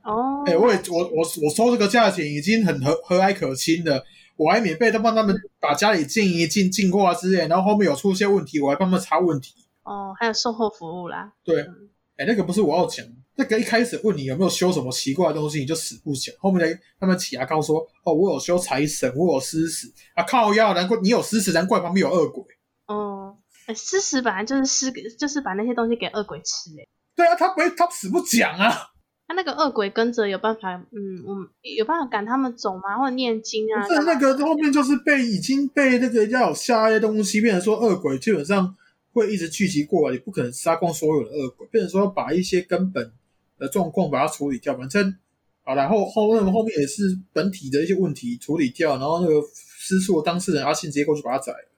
[0.03, 4.03] 哦，哎、我也我我我收这个价钱已经很和和蔼可亲的，
[4.36, 9.53] 我还免费的帮他们把家里进一进进货啊之类，然后后面有出现问题，我还帮他们查问题。
[9.84, 11.32] 哦，还有售后服务啦。
[11.45, 11.82] 对，嗯
[12.24, 13.05] 哎、那个不是我要讲，
[13.36, 22.43] 那个一开始问你有没有修什么奇怪的东西，你就死不讲，后面来他们起牙膏说，哦，我有修财神，我有施食啊，靠腰，难怪你有施食，难怪旁边有恶鬼。
[22.88, 26.88] 哦，哎施食本来就是施给，就是把那些东西给恶鬼吃诶。
[27.15, 28.89] 对啊，他不会，他死不讲啊。
[29.26, 31.47] 他那个恶鬼跟着有办法，嗯，我们
[31.78, 32.97] 有办法赶他们走吗？
[32.99, 33.88] 或者念经啊？
[33.88, 38.76] 不是那个后面就是被已经被那个要有下一些东西，变成说恶鬼基本上
[39.14, 43.11] 会一直聚集过来，也不可能杀光所有的恶鬼，变成说把一些根本
[43.57, 44.76] 的状况把它处理掉。
[44.76, 45.16] 反正
[45.64, 51.70] 好，然后后面后面也是本体的一些问题处理掉，然后那个失诉的当事人阿信直接过去把他宰了，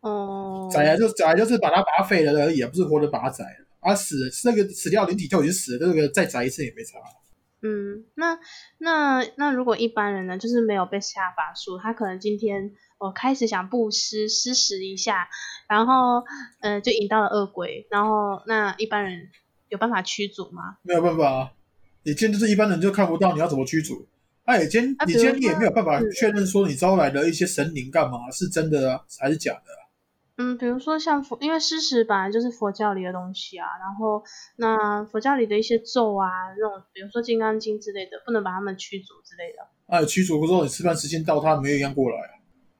[0.00, 3.66] 哦，宰了就宰了就是把他把他废了而已，啊，不是活的把他宰了。
[3.80, 6.98] 啊死了那个死掉灵体就已经死了，这个再宰一次也没差。
[7.66, 8.38] 嗯，那
[8.76, 15.28] 那那如果一般人呢，就是没有被下法术，他可能今天我开始想布施施食一下，
[15.66, 16.22] 然后
[16.60, 19.30] 呃就引到了恶鬼，然后那一般人
[19.70, 20.76] 有办法驱逐吗？
[20.82, 21.52] 没有办法啊，
[22.02, 24.06] 你今天就是一般人就看不到，你要怎么驱逐？
[24.44, 29.83] 哎，你今天啊你今天你也没有办法确认说你招来的一些神灵干嘛是真的啊，还是假的啊？
[30.36, 34.24] 嗯，比如说像佛，因为诗词本来就是佛教里的东西啊，然后
[34.56, 36.26] 那佛教里的一些咒啊，
[36.58, 39.68] 那种比如说《金刚经》之类的，不能把他们驱逐之类的。
[39.86, 42.30] 哎，驱逐之后你吃饭时间到，他没有一样过来啊。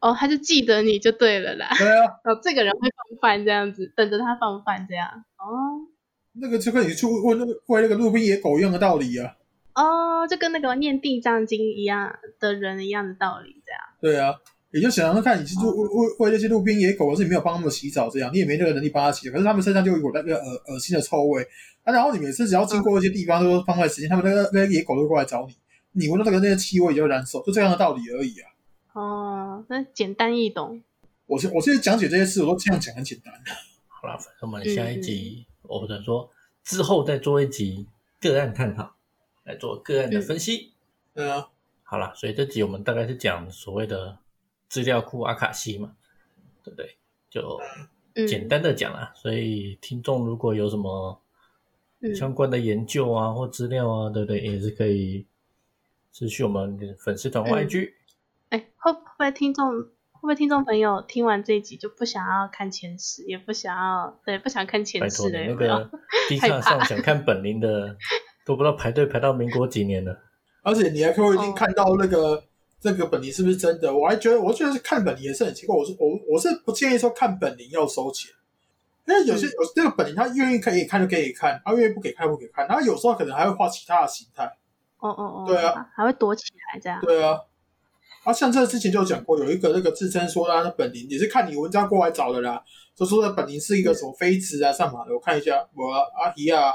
[0.01, 1.69] 哦，他就记得你就对了啦。
[1.79, 5.25] 对啊，哦，这个人会放饭这样子，等着他放饭这样。
[5.37, 5.87] 哦
[6.37, 9.37] 那个就跟你去问那个喂那个路边野狗一样的道理啊。
[9.77, 13.81] 哦，就跟那个念地藏经一样的人一样的道理，这样。
[14.01, 14.35] 对啊，
[14.75, 21.47] 你就想想看，你去喂喂喂喂那些路边野狗，可是你没有帮他们洗澡，这样你也没那个能力帮他洗，可是他们身上就有那个恶恶心的臭味
[21.85, 21.93] 啊。
[21.93, 25.55] 然后你每次只要经过一些地方，都放坏时间，他们那个那些野狗都会过来找你，
[25.93, 28.51] 你闻到这个那些气味你就会难受，就这样的道理而已啊。
[28.95, 30.83] 哦，那简单易懂。
[31.27, 33.33] 我现我现在讲解这些事，我都这样讲，很简单。
[33.87, 36.29] 好了，反正我们下一集，或者说
[36.64, 37.87] 之后再做一集
[38.20, 38.93] 个案探讨，
[39.45, 40.72] 来做个案的分析。
[41.14, 41.49] 嗯啊，
[41.85, 44.18] 好了，所以这集我们大概是讲所谓的
[44.69, 45.95] 资料库阿卡西嘛，
[46.62, 46.97] 对不对？
[47.31, 47.61] 就
[48.15, 51.21] 嗯简单的讲啊，所以听众如果有什么
[52.01, 54.41] 嗯相关的研究啊或资料啊，对不对？
[54.41, 55.27] 也是可以
[56.12, 57.93] 持续我们粉丝团或嗯 IG。
[58.51, 59.69] 哎，会会不会听众
[60.12, 65.79] 会不会听众朋友听完这一集就不想要看前世，也不想要对不想看前托你世的，那有没有？
[65.79, 65.91] 个
[66.41, 67.97] 卡上怕想看本灵的，
[68.47, 70.21] 都不知道排队排到民国几年了。
[70.62, 72.43] 而且你还可以哦看到那个、
[72.85, 73.91] 这个本灵是不是真的？
[73.97, 75.74] 我还觉得，我觉得是看本灵也是很奇怪。
[75.74, 78.30] 我是我我是不建议说看本灵要收钱，
[79.07, 84.45] 因为有些、嗯有这个本灵他愿意可以看就可以看，他愿意不给看不给看，他有时候可能还会画其他的形态。
[84.99, 87.01] 哦哦哦，对啊，还会躲起来这样。
[87.01, 87.41] 对啊，
[88.24, 92.62] 啊，像这之前就有讲过，有一个那个自称说他的本灵也是看你文章过来找的啦，
[92.95, 96.74] 就说的本灵是一个什么飞驰啊、上马的，我看一下，我阿姨啊，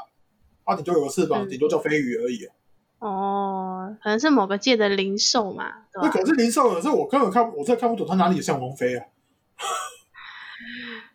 [0.64, 2.56] 啊顶多有个翅膀，嗯顶多叫飞鱼而已、啊。
[3.00, 6.08] 哦，可能是某个界的灵兽嘛，对吧？
[6.08, 9.06] 那可是零售，可是我根本看，我真的看不懂他哪里像王菲啊。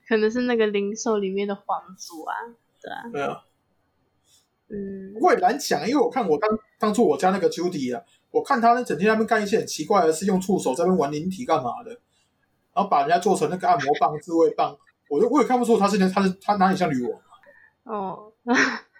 [0.08, 2.34] 可能是那个灵兽里面的皇族啊，
[2.82, 3.42] 对啊，对啊，
[4.68, 11.90] 嗯不过也难讲，因为我看我当当初我家那个 Judy 啊，我看他呢整天在那边干一些很奇怪的事，用触手在那边玩灵体干嘛的，
[12.74, 14.76] 然后把人家做成那个按摩棒、自慰棒，
[15.08, 17.20] 我就我也看不出他是他是他哪里像女王。
[17.84, 18.32] 哦，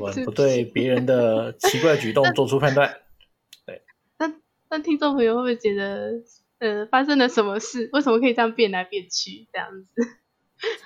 [0.00, 2.98] 我不对别人的奇怪举动做出判断。
[3.66, 3.82] 对
[4.18, 4.32] 那
[4.68, 6.12] 那听众朋友会不会觉得，
[6.58, 7.88] 呃，发生了什么事？
[7.92, 10.02] 为什么可以这样变来变去这样子？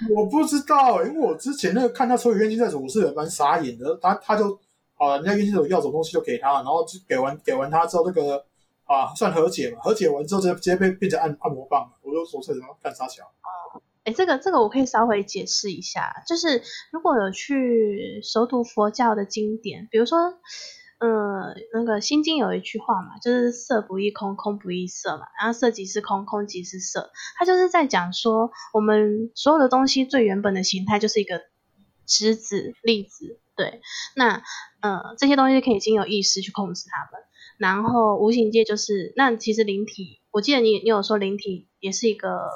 [0.15, 3.97] 我不知道、因为我之前那个看他抽有冤亲债主，我是蛮傻眼的。
[4.01, 4.59] 他他就
[4.95, 8.45] 好了，人家冤亲债主要什么东西就给他，然后就给完给完他之后，那个
[8.85, 13.25] 啊算和解嘛，和解完之后直接直接被变成按按摩棒，我就说这什么干啥桥？
[14.05, 20.19] 哎，这个这个我可以稍微解释一下，就是如果有去熟读佛教的经典，比如说，
[20.99, 31.41] 呃，那个《心经》有一句话嘛，就是色不异空，空不异色嘛，然后色即是空，空即是色，它就是在讲说，我们所有的东西最原本的形态就是一个
[32.07, 33.81] 质子、粒子，对，
[34.15, 34.43] 那
[34.81, 37.23] 呃这些东西可以经由意识去控制它们，
[37.57, 42.51] 然后无形界就是，那其实灵体，我记得你你有说灵体也是一个，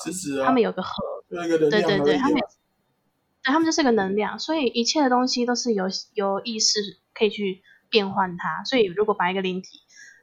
[0.44, 0.90] 他们有个核。
[1.30, 2.38] 就一个能对对对，他们。
[2.38, 6.80] 对他们就是个能量，所以一切的东西都是由由意识
[7.14, 8.62] 可以去变换它。
[8.64, 9.68] 所以如果把一个灵体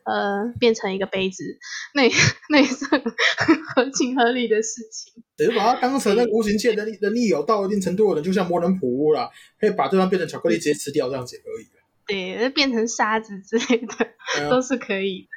[0.03, 1.57] 呃变成一个杯子，
[1.95, 2.11] 那也
[2.51, 5.23] 那也是很合情合理的事情。
[5.37, 11.65] 只是把它当成那个无形界能力能力有到一定程度的人，就像魔人普乌啦，可以把对方变成巧克力直接吃掉这样子也可以。
[12.05, 13.93] 对，变成沙子之类的
[14.37, 15.27] 啊都是可以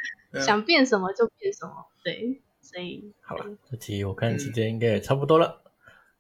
[0.45, 1.87] 想变什么就变什么。
[2.05, 5.63] 对，所以好了，这题我看时间应该也差不多了。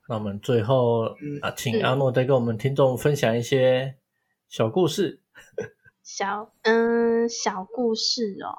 [0.09, 3.97] 那我们最后嗯啊，请嗯阿诺再跟我们听众分享一些
[4.49, 5.21] 小故事。
[6.03, 8.57] 小嗯小故事哦，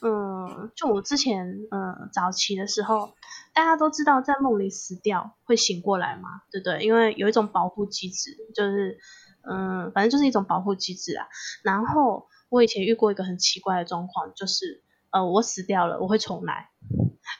[0.00, 3.12] 嗯，就我之前嗯早期的时候，
[3.52, 6.82] 大家都知道在梦里死掉会醒过来嘛，对不对？
[6.82, 8.98] 因为有一种保护机制，就是
[9.42, 11.26] 嗯，反正就是一种保护机制啊。
[11.62, 16.70] 然后我以前遇过一个很奇怪的状况，就是呃我死掉了，我会重来。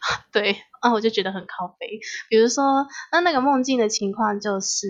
[0.32, 2.00] 对，啊，我就觉得很靠背。
[2.28, 4.88] 比如说，那那个梦境的情况就是，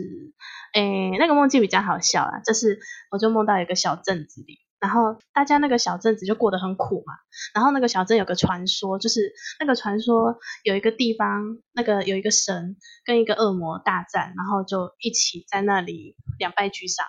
[0.74, 2.78] 诶，那个梦境比较好笑啦，就是
[3.10, 7.14] 我就梦到一个小镇子里，然后大家那个小镇子就过得很苦嘛。
[7.54, 17.06] 然后那个小镇有个传说，就是那个传说有一个地方，那个有一个神跟一个恶魔大战，然后就一起在那里两败俱伤。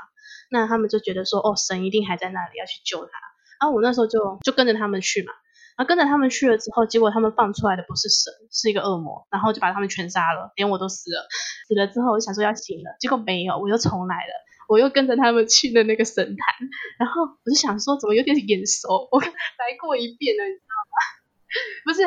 [0.50, 3.12] 那他们就觉得说，哦，神一定还在那里，要去救他。
[3.60, 5.34] 然后我那时候就就跟着他们去嘛。
[5.78, 11.28] 然后跟着他们去了之后，结果他们放出来的不是神，是一个恶魔，然后就把他们全杀了，连我都死了。
[11.68, 14.34] 死了之后，我想说要醒了，结果没有，我又重来了，
[14.68, 16.68] 我又跟着他们去了那个神坛，
[16.98, 20.98] 然后我就想说，怎么有点眼熟，我 来过一遍了，你知道吗？
[21.86, 22.02] 不是，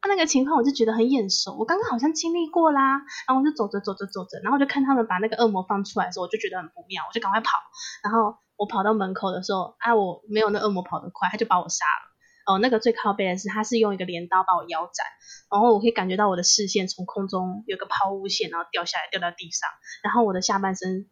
[0.00, 7.58] 他那个情况我就觉得很眼熟，我刚刚好像经历过啦，然后我就走着走着走着，然后就看他们把那个恶魔放出来的时候，我就觉得很不妙，我就赶快跑，
[8.04, 12.15] 然后我跑到门口的时候，啊，我没有那恶魔跑得快，他就把我杀了。
[12.46, 15.04] 哦，那个最靠背的是，他是用一个镰刀把我腰斩，
[15.50, 19.68] 然后我可以感觉到我的视线从空中有个抛物线，然后掉下来掉到地上，
[20.04, 21.08] 然后我的下半身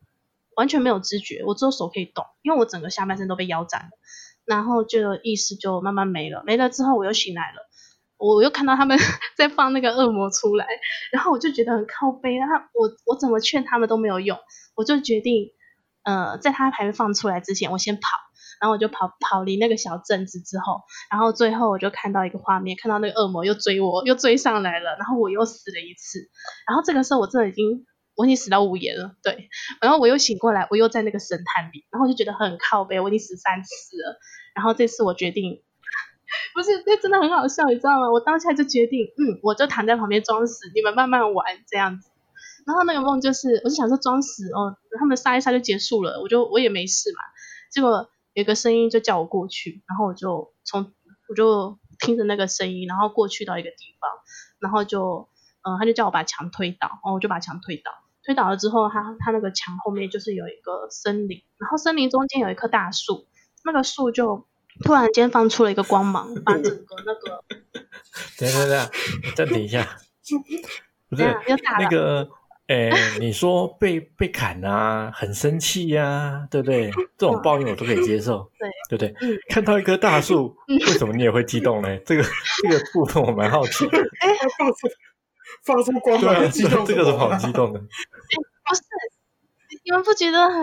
[0.56, 3.90] 完全没有知觉，我只有手可以动，因为我整个下半身都被腰斩了，
[4.44, 7.68] 然后就意识就慢慢没了，没了之后我又醒来了，
[8.16, 8.96] 我又看到他们
[9.36, 10.66] 在放那个恶魔出来，
[11.10, 14.38] 然后我就觉得很靠背，然后我我怎么劝他们都没有用，
[14.76, 15.50] 我就决定，
[16.04, 18.02] 呃，在他还没放出来之前，我先跑。
[18.64, 26.30] 然后我就跑跑离那个小镇子之后，然后最后我就看到一个画面，看到那个恶魔又追我，又追上来了，然后我又死了一次。
[26.66, 27.84] 然后这个时候我真的已经
[28.16, 29.50] 我已经死到无言了，对。
[29.82, 34.18] 然后我又醒过来，我又在那个神坛里，然后我就觉得很靠背，我已经死三次了。
[34.54, 35.62] 然后这次我决定，
[36.54, 38.10] 不是，这真的很好笑，你知道吗？
[38.10, 42.08] 我当下就决定，嗯，我就躺在旁边装死，你们慢慢玩这样子。
[42.66, 47.18] 然后那个梦就是，我就想说装死哦，他们杀一杀就结束了，我就我也没事嘛。
[47.70, 50.92] 结果有一个声音就叫我过去，然后我就从
[51.28, 54.10] 我就听着那个声音，然后过去到一个地方，
[54.58, 55.28] 然后就
[55.62, 57.90] 嗯、呃他就叫我把墙推倒，然后我就把墙推倒。
[58.26, 63.26] 推倒了之后，他他那个墙后面就是有一个森林，然后森林中间有一棵大树，
[63.66, 64.46] 那个树就
[64.82, 67.44] 突然间放出了一个光芒，把整个那个
[68.40, 68.90] 等一下等一下，
[69.36, 69.98] 暂停一下，
[71.10, 72.30] 不是怎样又打了那个，
[72.68, 72.90] 诶，
[73.20, 76.90] 你说被被砍啊，很生气呀、对不对？
[77.18, 78.50] 这种报应我都可以接受，
[78.88, 79.28] 对对不对？
[79.34, 81.98] 嗯看到一棵大树，嗯为什么你也会激动呢？
[82.06, 82.22] 这个
[82.62, 83.98] 这个部分我蛮好奇的。
[84.20, 84.88] 哎放出
[85.64, 87.78] 放出光芒，激动这个是好什么啊激动的。
[88.66, 88.82] 不是，
[89.84, 90.62] 你们不觉得很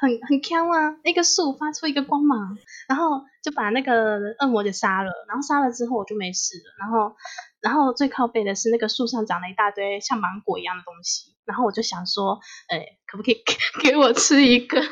[0.00, 0.96] 很很强吗？
[1.04, 2.58] 那个树发出一个光芒，
[2.88, 7.16] 然后就把那个恶魔给杀了，然后杀了之后我就没事了，然后
[7.60, 14.82] 然后最靠背的是那个树上长了一大堆像芒果一样的东西，然后我就想说，哎，可不可以给给我吃一个？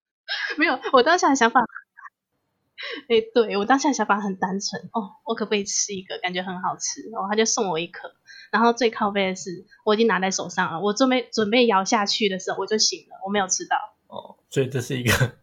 [0.56, 1.60] 没有，我当下的想法。
[3.08, 6.18] 哎，对我当下的想法很单纯哦，我可不可以吃一个？
[6.22, 8.14] 感觉很好吃，然后他就送我一颗。
[8.50, 13.76] 然后最靠背的是，我已经拿在手上了，我准备准备摇下去的时候，我就醒了，我没有吃到。
[14.08, 15.36] 哦，所以这是一个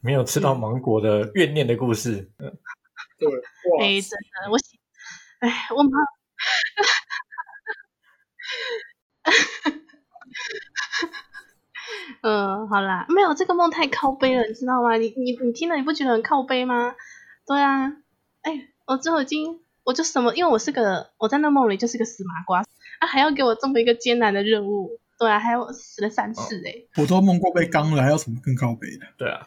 [0.00, 2.30] 没有吃到芒果的怨念的故事。
[2.38, 2.48] 对，
[3.28, 4.78] 哇，哎，真的，我醒，
[5.40, 5.90] 哎，我妈，
[12.22, 14.96] 嗯，好啦，没有这个梦太靠背了，你知道吗？
[14.96, 16.94] 你你你听了你不觉得很靠背吗？
[17.46, 17.88] 对啊，
[18.42, 22.60] 哎，我最后已经我就什么，因为我是个我在那梦里就是个死麻瓜
[23.00, 29.06] 啊，还要给我这么一个艰难的任务，对啊，还要死了三次哎、我都梦过被刚了，还有什么更靠背的？
[29.16, 29.46] 对啊，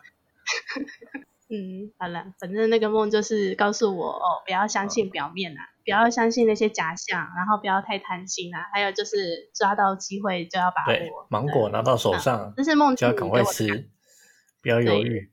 [1.52, 13.89] 嗯，好了，反正那个梦就是告诉我哦，不要相信表面啊，不要相信那些假象，然后不要太贪心啊，还有就是抓到机会就要把对握。，芒果拿到手上这是梦境就要赶快吃，
[14.62, 15.30] 不要犹豫。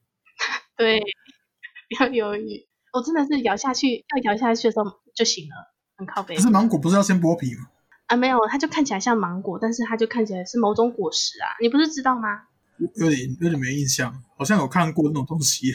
[0.76, 0.98] 对，
[1.96, 2.66] 不要犹豫。
[2.92, 7.68] 我真的是咬下去，要咬下去的时候就醒了，很靠背可是芒果不是要先剥皮吗？
[8.08, 8.16] 啊。
[8.16, 11.54] 没有，它就看起来像芒果，但是它就看起来是某种果实啊。
[11.60, 12.47] 你不是知道吗？
[12.96, 15.74] 有点有点没印象，好像有看过那种东西。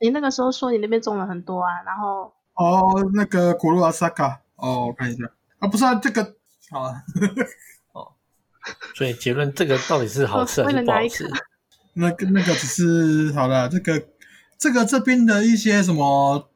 [0.00, 5.24] 你那个时候说你那边种了很多啊，然后哦，那个古鲁阿萨卡，哦，我看一下
[5.58, 6.36] 啊，不是啊，这个
[6.70, 7.02] 好啊，
[7.92, 8.12] 哦
[8.94, 11.30] 所以结论，这个到底是好吃还是不好吃？
[11.94, 14.08] 那个那个只是好了，这个
[14.58, 16.48] 这个这边的一些什么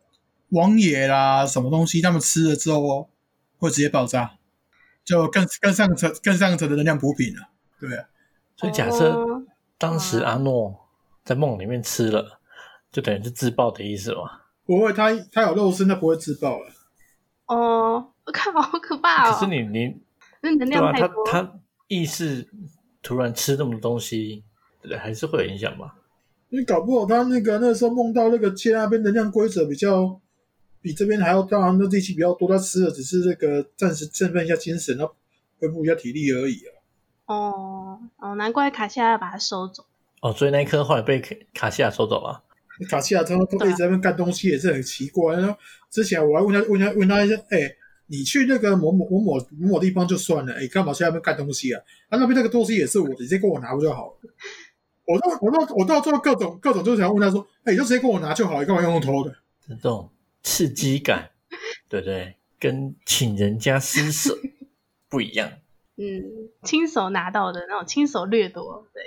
[0.50, 3.08] 王爷啦，什么东西，他们吃了之后哦，
[3.58, 4.38] 会直接爆炸，
[5.04, 7.48] 就更更上层更上层的能量补品了。
[7.80, 8.06] 对啊，
[8.56, 9.33] 所以假设哦
[9.84, 10.74] 当时阿诺
[11.22, 12.40] 在梦里面吃了，
[12.90, 14.40] 就等于是自爆的意思嘛？
[14.64, 16.66] 不会，他他有肉身，他不会自爆了。
[17.48, 19.34] 哦，我看，好可怕哦！
[19.34, 19.94] 可是你你
[20.40, 20.90] 那能对吧？
[20.90, 21.26] 他量太多。
[21.26, 22.48] 他意识
[23.02, 24.42] 突然吃那么多东西，
[24.80, 24.96] 对不对？
[24.96, 25.94] 还是会有影响吧？
[26.48, 30.18] 因为搞不好他那个那时候梦到那个切那边能量规则比较
[30.80, 35.14] 比这边还要大，那力气比较多，他吃的只是这个暂时振奋一下精神，然后
[35.60, 36.72] 恢复一下体力而已啊。
[37.26, 39.84] 哦哦，难怪卡西亚要把它收走。
[40.20, 42.42] 哦，所以那一颗后来被卡卡西亚收走了。
[42.88, 45.34] 卡西亚他们都一直在那边干东西，也是很奇怪。
[45.34, 45.56] 然后
[45.90, 47.70] 之前我还问他问他问他一下，哎、
[48.08, 51.80] 你去那个某某某某某某地方就算了，哎、干嘛去那边干东西啊？
[52.08, 54.14] 啊，那边那个东西也是我的，直接给我拿不就好了？
[55.06, 59.34] 我到我到我到最后各种各种就想问他说，哎、你就直接给我拿就好，你干嘛用偷的？
[59.68, 60.10] 这种
[60.42, 61.30] 刺激感，
[61.88, 62.36] 对不对？
[62.58, 64.36] 跟请人家施舍
[65.08, 65.50] 不一样。
[65.96, 69.02] 嗯，亲手拿到的那种亲手掠夺，对，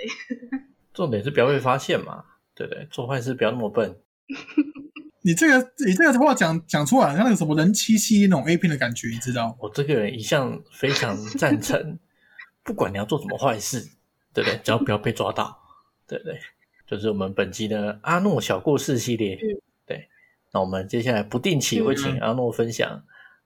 [0.94, 2.24] 重点是不要被发现嘛，
[2.54, 2.86] 对不对？
[2.90, 3.96] 做坏事不要那么笨。
[5.22, 9.54] 你这个你这个话讲讲出来，像那个什么人妻系那种 A 片的感觉，你知道？
[9.60, 11.98] 我这个人一向非常赞成，
[12.62, 13.80] 不管你要做什么坏事，
[14.32, 14.58] 对不对？
[14.62, 15.58] 只要不要被抓到，
[16.06, 16.38] 对不对？
[16.86, 19.34] 就是我们本期的阿诺小故事系列。
[19.34, 20.08] 嗯对，
[20.52, 23.02] 那我们接下来不定期会请阿诺分享，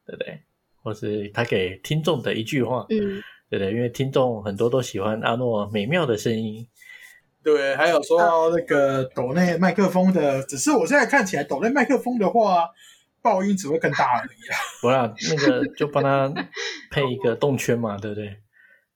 [0.07, 0.43] 对不对？
[0.83, 3.73] 或是他给听众的一句话，嗯，对不对？
[3.73, 6.67] 因为听众很多都喜欢阿诺美妙的声音，
[7.43, 12.69] 对，还有说到那个抖内麦克风的，只是我现在看起来抖内麦克风的话，
[13.21, 14.57] 爆音只会更大而已啊。
[14.83, 16.33] 不啦，那个就帮他
[16.91, 18.37] 配一个动圈嘛，对不对？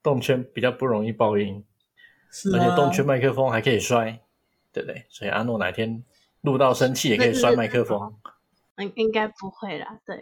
[0.03, 1.65] 动圈比较不容易爆音。
[2.31, 4.21] 是而且动啊，圈麦克风还可以摔，
[4.73, 5.07] 对不对？
[5.09, 6.03] 所以阿诺哪天
[6.43, 8.15] 录到生气也可以摔麦克风。
[8.79, 10.17] 应应该不会啦，对，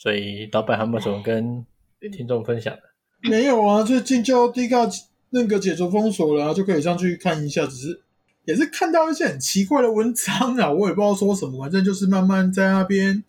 [0.00, 1.62] 所以老板还有没有什么跟
[2.10, 3.28] 听众分享的？
[3.28, 4.88] 没有啊，最近就第一个
[5.28, 8.00] 那个解除封锁了啊、就可以上去看一下，只是
[8.46, 13.22] 也是看到一些很奇怪的文章啊，我也不知道说什么，反正就是慢慢在那边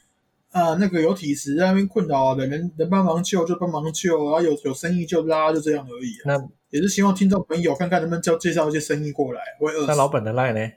[0.51, 6.23] 啊那个有体质在那边困扰的人，能帮忙救就帮忙救，然后有有生意就拉，就这样而已、啊。
[6.27, 10.71] 那也是希望听众朋友看看能不能叫介绍一些生意过来，我会饿那老板的赖呢？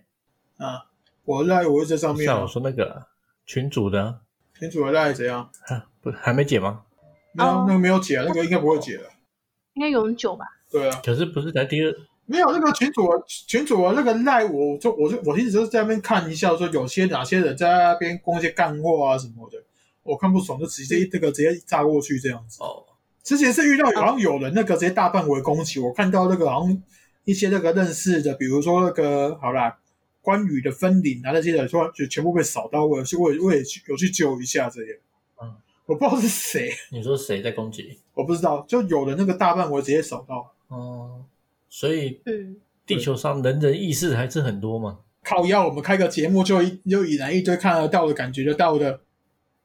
[0.56, 0.86] 啊！
[1.24, 3.06] 我赖我会在上面啊像我，说那个
[3.46, 4.18] 群主的，
[4.58, 5.50] 群主的赖怎样？
[5.68, 6.82] 啊、不还没解吗？
[7.32, 9.10] 没有、哦那个没有解啊，那个应该不会解了。
[9.74, 10.44] 应该永久吧？
[10.70, 11.92] 对啊，可是不是在第二？
[12.26, 19.58] 没有那个群主群主的那个赖，我就我就我一直就是在那边看一下，说有些哪些人在那边攻一些干货啊什么的，
[20.02, 22.62] 我看不爽就直接这个直接炸过去这样子。
[22.62, 22.82] 哦，
[23.22, 26.82] 之前是遇到好像有人那个直接大范围攻击，我看到那个好像
[27.24, 29.76] 一些那个认识的，比如说那个好啦，
[30.24, 34.90] 关羽的分领啊那些人，说就全部被扫到，我有去我也我也去有去救一下这样。
[35.42, 35.54] 嗯，
[35.84, 37.98] 我不知道是谁，你说谁在攻击？
[38.14, 41.22] 我不知道，就有的那个大半，我直接扫到，哦，
[41.68, 42.56] 所以嗯，
[42.86, 45.00] 地球上人人意识还是很多嘛。
[45.22, 49.00] 靠药我们开个节目就一就引来一堆看得到的感觉就到的，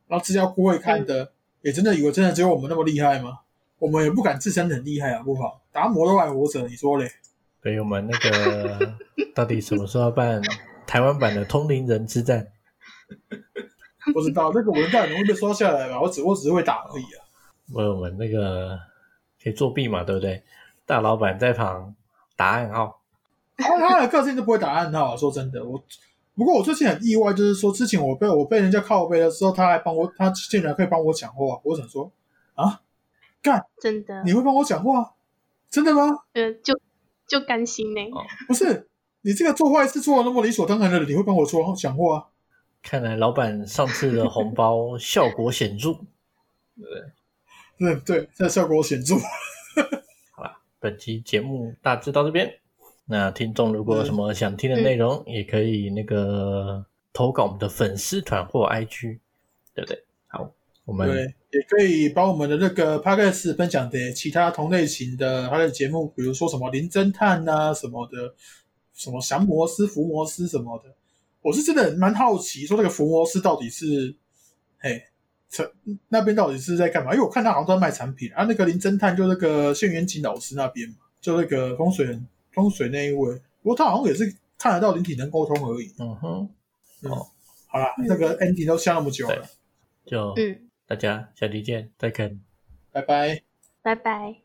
[0.10, 1.32] 然后资料库会看的，
[1.62, 3.40] 也真的以为真的只有我们那么厉害吗？
[3.80, 7.10] 我们也不敢自称很厉害啊，不好，达摩都还活着，你说嘞？
[7.62, 8.96] 所以我们那个
[9.36, 10.42] 到底什么时候要办
[10.88, 12.48] 台湾版的通灵人之战？
[14.14, 16.00] 不知道那个文档能会被刷下来吧？
[16.02, 17.20] 我只我只是会打而已啊。
[17.74, 18.80] 为我们那个
[19.44, 20.42] 可以作弊嘛，对不对？
[20.86, 21.94] 大老板在旁
[22.36, 23.02] 打暗号，
[23.58, 25.84] 他他的个性都不会打暗号啊，说真的，我
[26.36, 32.10] 不过我最近很意外，就是说之前我被我被人家靠背的时候，他还帮我，他竟然可以帮我讲话，我想说
[32.56, 32.82] 啊，
[33.44, 35.14] 干真的，你会帮我讲话？
[35.70, 36.02] 真的吗？
[36.34, 36.74] 呃，就
[37.30, 38.90] 就甘心呢、哦不是，
[39.22, 42.26] 你这个做坏事做的那么理所当然的，你会帮我说讲话啊？
[42.82, 45.94] 看来老板上次的红包 效果显著。
[46.76, 49.16] 对对对，这效果显著。
[50.80, 52.60] 本期节目大致到这边。
[53.06, 59.20] 那听众如果有什么想听的内容，也可以那个投稿我们的粉丝团或 IG，
[59.74, 60.04] 对不对？
[60.90, 68.34] 好，我们对，也可以把我们的那个 podcast 分享给其他同类型的他的节目，比如说什么林侦探啊什么的，
[68.94, 70.96] 什么降魔师、伏魔师什么的。
[71.42, 74.14] 我是真的蛮好奇，说那个伏魔师到底是，
[74.78, 75.02] 嘿，
[75.50, 75.66] 成
[76.10, 77.14] 那边到底是在干嘛？
[77.14, 78.44] 因为我看他好像都在卖产品啊。
[78.44, 85.94] 那个林侦探就那个谢元锦老师那边嘛，就那个风水人风水那一位，不过他好像也是看得到灵体能沟通而已。
[85.98, 86.50] 嗯哼，
[87.10, 87.26] 哦
[87.68, 89.48] 好啦，那个 ending 都下那么久了，
[90.06, 92.42] 就嗯，大家下期见，再见。
[92.92, 93.44] 拜拜。
[93.84, 94.42] 拜拜。